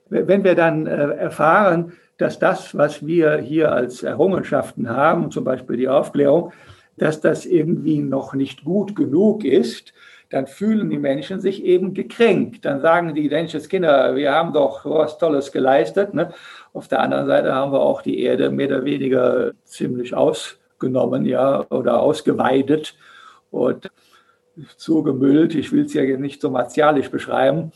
[0.09, 5.77] Wenn wir dann äh, erfahren, dass das, was wir hier als Errungenschaften haben, zum Beispiel
[5.77, 6.51] die Aufklärung,
[6.97, 9.93] dass das irgendwie noch nicht gut genug ist,
[10.29, 12.65] dann fühlen die Menschen sich eben gekränkt.
[12.65, 16.13] Dann sagen die Kinder, wir haben doch was Tolles geleistet.
[16.13, 16.33] Ne?
[16.73, 21.65] Auf der anderen Seite haben wir auch die Erde mehr oder weniger ziemlich ausgenommen, ja,
[21.69, 22.95] oder ausgeweidet
[23.51, 23.89] und
[24.75, 25.55] zugemüllt.
[25.55, 27.71] Ich will es ja nicht so martialisch beschreiben,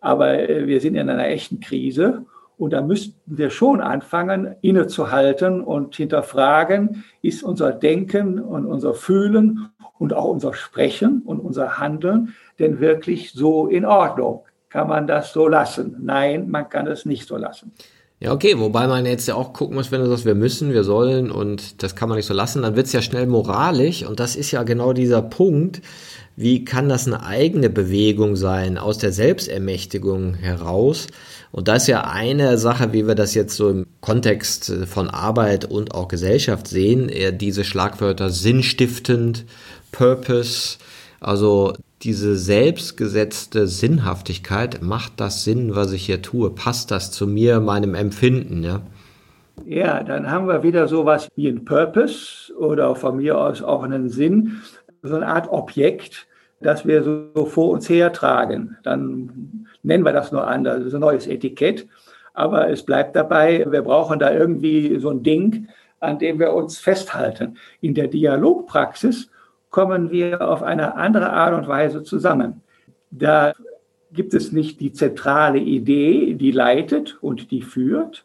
[0.00, 2.24] aber wir sind in einer echten Krise.
[2.58, 9.68] Und da müssten wir schon anfangen, innezuhalten und hinterfragen, ist unser Denken und unser Fühlen
[9.98, 14.44] und auch unser Sprechen und unser Handeln denn wirklich so in Ordnung?
[14.68, 15.96] Kann man das so lassen?
[16.00, 17.72] Nein, man kann es nicht so lassen.
[18.18, 20.84] Ja, okay, wobei man jetzt ja auch gucken muss, wenn du sagst, wir müssen, wir
[20.84, 24.20] sollen und das kann man nicht so lassen, dann wird es ja schnell moralisch und
[24.20, 25.82] das ist ja genau dieser Punkt,
[26.34, 31.08] wie kann das eine eigene Bewegung sein aus der Selbstermächtigung heraus?
[31.52, 35.64] Und das ist ja eine Sache, wie wir das jetzt so im Kontext von Arbeit
[35.64, 39.46] und auch Gesellschaft sehen, eher diese Schlagwörter sinnstiftend,
[39.92, 40.78] Purpose,
[41.20, 46.50] also diese selbstgesetzte Sinnhaftigkeit, macht das Sinn, was ich hier tue?
[46.50, 48.82] Passt das zu mir, meinem Empfinden, ja?
[49.64, 54.10] Ja, dann haben wir wieder sowas wie ein Purpose oder von mir aus auch einen
[54.10, 54.60] Sinn,
[55.02, 56.26] so eine Art Objekt,
[56.60, 58.76] das wir so vor uns hertragen.
[58.82, 61.86] Dann nennen wir das nur anders, ist ein neues Etikett.
[62.36, 65.68] aber es bleibt dabei, wir brauchen da irgendwie so ein Ding,
[66.00, 67.56] an dem wir uns festhalten.
[67.80, 69.30] In der Dialogpraxis
[69.76, 72.62] kommen wir auf eine andere Art und Weise zusammen.
[73.10, 73.52] Da
[74.10, 78.24] gibt es nicht die zentrale Idee, die leitet und die führt,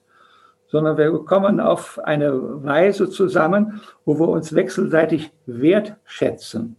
[0.67, 6.77] sondern wir kommen auf eine Weise zusammen, wo wir uns wechselseitig wertschätzen.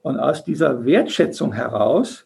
[0.00, 2.24] Und aus dieser Wertschätzung heraus,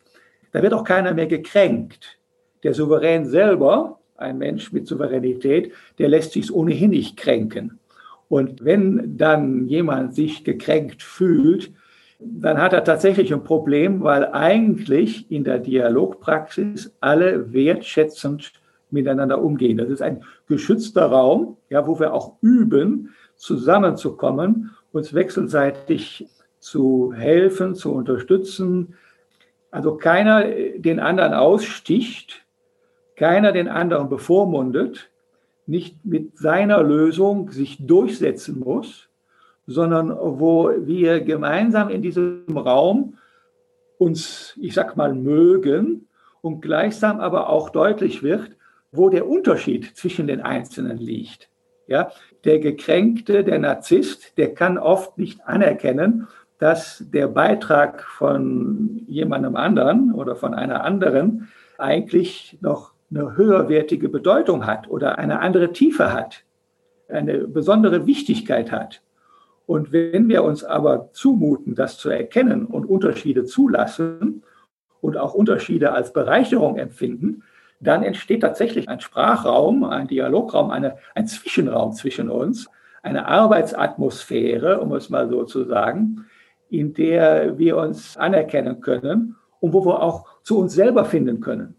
[0.52, 2.16] da wird auch keiner mehr gekränkt.
[2.62, 7.80] Der Souverän selber, ein Mensch mit Souveränität, der lässt sich ohnehin nicht kränken.
[8.28, 11.72] Und wenn dann jemand sich gekränkt fühlt,
[12.18, 18.52] dann hat er tatsächlich ein Problem, weil eigentlich in der Dialogpraxis alle wertschätzend
[18.90, 19.78] miteinander umgehen.
[19.78, 26.26] Das ist ein geschützter Raum, ja, wo wir auch üben, zusammenzukommen, uns wechselseitig
[26.58, 28.94] zu helfen, zu unterstützen.
[29.70, 30.44] Also keiner
[30.76, 32.44] den anderen aussticht,
[33.14, 35.10] keiner den anderen bevormundet,
[35.66, 39.07] nicht mit seiner Lösung sich durchsetzen muss,
[39.68, 43.18] sondern wo wir gemeinsam in diesem Raum
[43.98, 46.08] uns, ich sag mal, mögen
[46.40, 48.56] und gleichsam aber auch deutlich wird,
[48.92, 51.50] wo der Unterschied zwischen den Einzelnen liegt.
[51.86, 52.10] Ja,
[52.44, 60.14] der Gekränkte, der Narzisst, der kann oft nicht anerkennen, dass der Beitrag von jemandem anderen
[60.14, 66.44] oder von einer anderen eigentlich noch eine höherwertige Bedeutung hat oder eine andere Tiefe hat,
[67.08, 69.02] eine besondere Wichtigkeit hat.
[69.68, 74.42] Und wenn wir uns aber zumuten, das zu erkennen und Unterschiede zulassen
[75.02, 77.42] und auch Unterschiede als Bereicherung empfinden,
[77.78, 82.70] dann entsteht tatsächlich ein Sprachraum, ein Dialograum, eine, ein Zwischenraum zwischen uns,
[83.02, 86.24] eine Arbeitsatmosphäre, um es mal so zu sagen,
[86.70, 91.76] in der wir uns anerkennen können und wo wir auch zu uns selber finden können.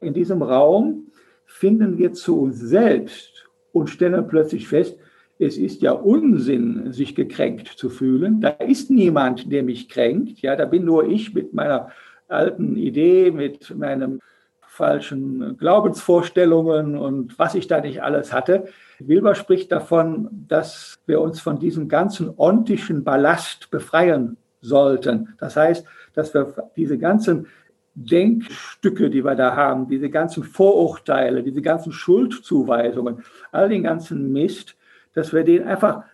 [0.00, 1.08] In diesem Raum
[1.46, 4.96] finden wir zu uns selbst und stellen plötzlich fest,
[5.38, 8.40] es ist ja Unsinn, sich gekränkt zu fühlen.
[8.40, 10.40] Da ist niemand, der mich kränkt.
[10.40, 11.90] Ja, da bin nur ich mit meiner
[12.28, 14.20] alten Idee, mit meinen
[14.60, 18.68] falschen Glaubensvorstellungen und was ich da nicht alles hatte.
[19.00, 25.34] Wilber spricht davon, dass wir uns von diesem ganzen ontischen Ballast befreien sollten.
[25.38, 27.46] Das heißt, dass wir diese ganzen
[27.94, 34.76] Denkstücke, die wir da haben, diese ganzen Vorurteile, diese ganzen Schuldzuweisungen, all den ganzen Mist,
[35.14, 36.04] dass wir den einfach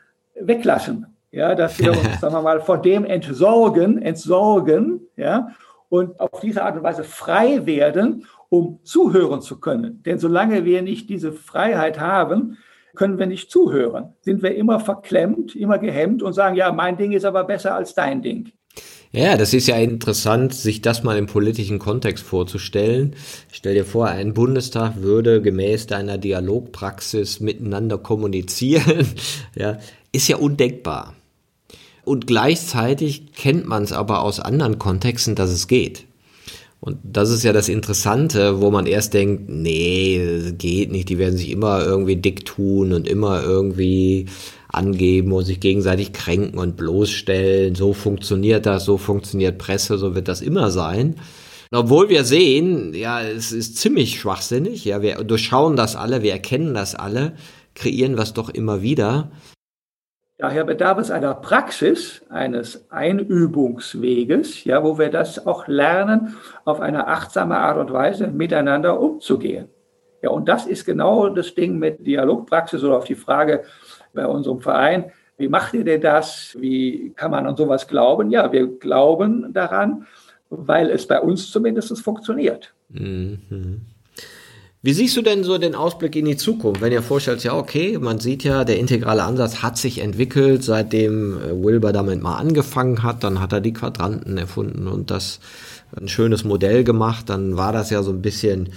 [0.41, 1.07] weglassen.
[1.31, 5.49] Ja, dass wir uns, sagen wir mal, von dem entsorgen, entsorgen, ja,
[5.89, 10.03] und auf diese Art und Weise frei werden, um zuhören zu können.
[10.05, 12.59] Denn solange wir nicht diese Freiheit haben,
[12.95, 14.15] können wir nicht zuhören.
[14.21, 17.95] Sind wir immer verklemmt, immer gehemmt und sagen, ja, mein Ding ist aber besser als
[17.95, 18.53] dein Ding.
[19.11, 23.15] Ja, das ist ja interessant, sich das mal im politischen Kontext vorzustellen.
[23.51, 29.09] Stell dir vor, ein Bundestag würde gemäß deiner Dialogpraxis miteinander kommunizieren.
[29.55, 29.79] ja,
[30.13, 31.15] ist ja undenkbar.
[32.05, 36.05] Und gleichzeitig kennt man es aber aus anderen Kontexten, dass es geht.
[36.81, 41.37] Und das ist ja das Interessante, wo man erst denkt, nee, geht nicht, die werden
[41.37, 44.27] sich immer irgendwie dick tun und immer irgendwie
[44.69, 47.75] angeben und sich gegenseitig kränken und bloßstellen.
[47.75, 51.17] So funktioniert das, so funktioniert Presse, so wird das immer sein.
[51.73, 56.75] obwohl wir sehen, ja, es ist ziemlich schwachsinnig, ja, wir durchschauen das alle, wir erkennen
[56.75, 57.35] das alle,
[57.75, 59.31] kreieren was doch immer wieder.
[60.41, 67.09] Daher bedarf es einer Praxis, eines Einübungsweges, ja, wo wir das auch lernen, auf eine
[67.09, 69.69] achtsame Art und Weise miteinander umzugehen.
[70.23, 73.65] Ja, und das ist genau das Ding mit Dialogpraxis oder auf die Frage,
[74.13, 75.13] bei unserem Verein.
[75.37, 76.57] Wie macht ihr denn das?
[76.59, 78.31] Wie kann man an sowas glauben?
[78.31, 80.07] Ja, wir glauben daran,
[80.51, 82.75] weil es bei uns zumindest funktioniert.
[82.89, 83.83] Mhm.
[84.81, 86.81] Wie siehst du denn so den Ausblick in die Zukunft?
[86.81, 91.37] Wenn ihr vorstellt, ja, okay, man sieht ja, der integrale Ansatz hat sich entwickelt, seitdem
[91.37, 95.41] äh, Wilber damit mal angefangen hat, dann hat er die Quadranten erfunden und das
[95.97, 98.71] ein schönes Modell gemacht, dann war das ja so ein bisschen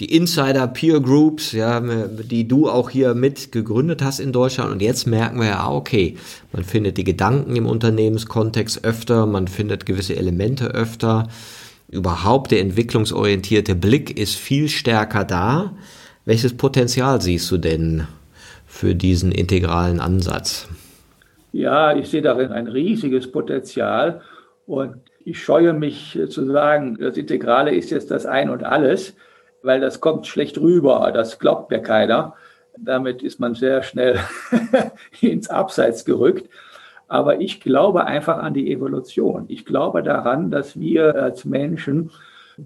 [0.00, 4.70] die Insider Peer Groups, ja, die du auch hier mit gegründet hast in Deutschland.
[4.70, 6.16] Und jetzt merken wir ja, okay,
[6.52, 11.28] man findet die Gedanken im Unternehmenskontext öfter, man findet gewisse Elemente öfter.
[11.88, 15.72] Überhaupt der entwicklungsorientierte Blick ist viel stärker da.
[16.24, 18.06] Welches Potenzial siehst du denn
[18.66, 20.68] für diesen integralen Ansatz?
[21.52, 24.20] Ja, ich sehe darin ein riesiges Potenzial
[24.66, 29.14] und ich scheue mich zu sagen, das Integrale ist jetzt das Ein und alles
[29.62, 31.10] weil das kommt schlecht rüber.
[31.12, 32.34] Das glaubt mir keiner.
[32.76, 34.20] Damit ist man sehr schnell
[35.20, 36.48] ins Abseits gerückt.
[37.08, 39.46] Aber ich glaube einfach an die Evolution.
[39.48, 42.10] Ich glaube daran, dass wir als Menschen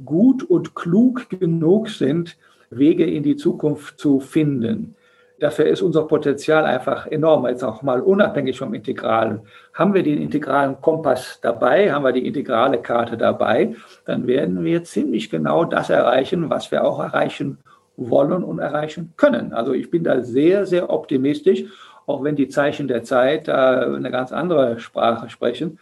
[0.04, 2.36] gut und klug genug sind,
[2.70, 4.96] Wege in die Zukunft zu finden.
[5.42, 7.48] Dafür ist unser Potenzial einfach enorm.
[7.48, 9.40] Jetzt auch mal unabhängig vom Integralen.
[9.74, 13.74] Haben wir den integralen Kompass dabei, haben wir die integrale Karte dabei,
[14.04, 17.58] dann werden wir ziemlich genau das erreichen, was wir auch erreichen
[17.96, 19.52] wollen und erreichen können.
[19.52, 21.64] Also ich bin da sehr, sehr optimistisch,
[22.06, 25.80] auch wenn die Zeichen der Zeit da eine ganz andere Sprache sprechen.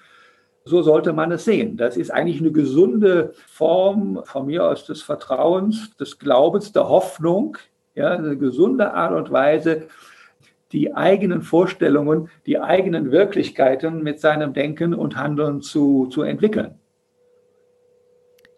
[0.64, 1.76] So sollte man es sehen.
[1.76, 7.58] Das ist eigentlich eine gesunde Form von mir aus des Vertrauens, des Glaubens, der Hoffnung,
[7.94, 9.88] ja, eine gesunde Art und Weise,
[10.72, 16.76] die eigenen Vorstellungen, die eigenen Wirklichkeiten mit seinem Denken und Handeln zu, zu entwickeln.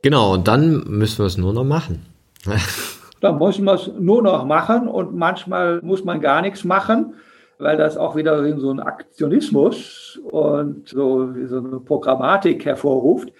[0.02, 2.04] Genau, und dann müssen wir es nur noch machen.
[3.20, 7.14] dann muss man es nur noch machen und manchmal muss man gar nichts machen,
[7.58, 13.32] weil das auch wieder so ein Aktionismus und so, so eine Programmatik hervorruft.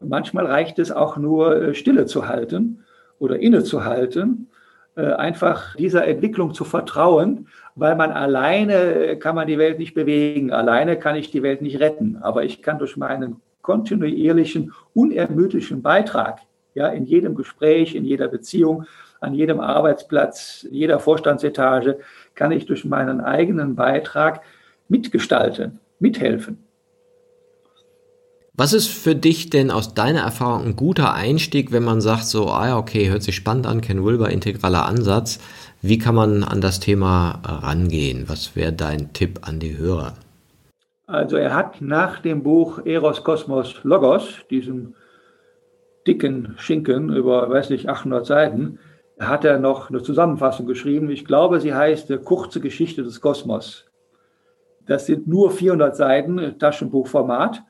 [0.00, 2.84] Manchmal reicht es auch nur, äh, Stille zu halten
[3.18, 4.48] oder innezuhalten
[4.94, 10.98] einfach dieser Entwicklung zu vertrauen, weil man alleine kann man die Welt nicht bewegen, alleine
[10.98, 16.40] kann ich die Welt nicht retten, aber ich kann durch meinen kontinuierlichen, unermüdlichen Beitrag,
[16.74, 18.84] ja, in jedem Gespräch, in jeder Beziehung,
[19.20, 22.00] an jedem Arbeitsplatz, jeder Vorstandsetage,
[22.34, 24.42] kann ich durch meinen eigenen Beitrag
[24.88, 26.58] mitgestalten, mithelfen.
[28.54, 32.48] Was ist für dich denn aus deiner Erfahrung ein guter Einstieg, wenn man sagt, so,
[32.48, 35.38] ah ja, okay, hört sich spannend an, Ken Wilber, integraler Ansatz.
[35.80, 38.28] Wie kann man an das Thema rangehen?
[38.28, 40.12] Was wäre dein Tipp an die Hörer?
[41.06, 44.96] Also er hat nach dem Buch Eros Kosmos Logos, diesem
[46.06, 48.78] dicken Schinken über, weiß nicht, 800 Seiten,
[49.18, 51.10] hat er noch eine Zusammenfassung geschrieben.
[51.10, 53.86] Ich glaube, sie heißt Kurze Geschichte des Kosmos.
[54.86, 57.62] Das sind nur 400 Seiten, Taschenbuchformat.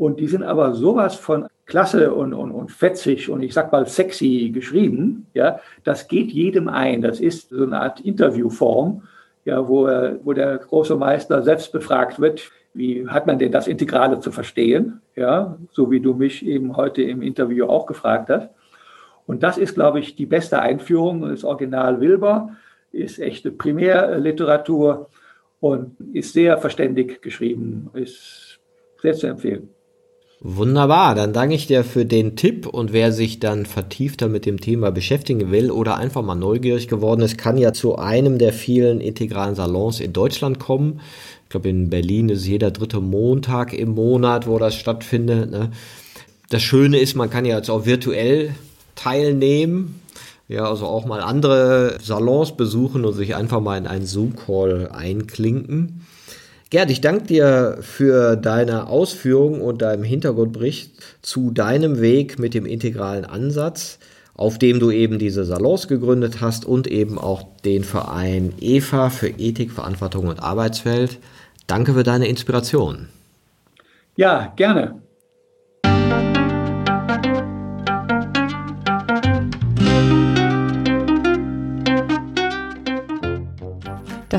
[0.00, 3.86] Und die sind aber sowas von klasse und, und, und fetzig und ich sag mal
[3.86, 5.26] sexy geschrieben.
[5.34, 7.02] Ja, das geht jedem ein.
[7.02, 9.02] Das ist so eine Art Interviewform,
[9.44, 9.84] ja, wo,
[10.24, 12.50] wo der große Meister selbst befragt wird.
[12.72, 15.02] Wie hat man denn das Integrale zu verstehen?
[15.16, 18.48] Ja, so wie du mich eben heute im Interview auch gefragt hast.
[19.26, 21.28] Und das ist, glaube ich, die beste Einführung.
[21.28, 22.56] Das Original Wilber
[22.90, 25.10] ist echte Primärliteratur
[25.60, 28.60] und ist sehr verständig geschrieben, ist
[29.02, 29.68] sehr zu empfehlen.
[30.42, 34.58] Wunderbar, dann danke ich dir für den Tipp und wer sich dann vertiefter mit dem
[34.58, 39.02] Thema beschäftigen will oder einfach mal neugierig geworden ist, kann ja zu einem der vielen
[39.02, 41.02] integralen Salons in Deutschland kommen.
[41.44, 45.50] Ich glaube, in Berlin ist jeder dritte Montag im Monat, wo das stattfindet.
[45.50, 45.72] Ne?
[46.48, 48.54] Das Schöne ist, man kann ja jetzt auch virtuell
[48.94, 50.00] teilnehmen.
[50.48, 56.00] Ja, also auch mal andere Salons besuchen und sich einfach mal in einen Zoom-Call einklinken.
[56.70, 62.64] Gerd, ich danke dir für deine Ausführungen und deinem Hintergrundbericht zu deinem Weg mit dem
[62.64, 63.98] integralen Ansatz,
[64.34, 69.30] auf dem du eben diese Salons gegründet hast und eben auch den Verein EVA für
[69.30, 71.18] Ethik, Verantwortung und Arbeitswelt.
[71.66, 73.08] Danke für deine Inspiration.
[74.14, 75.02] Ja, gerne.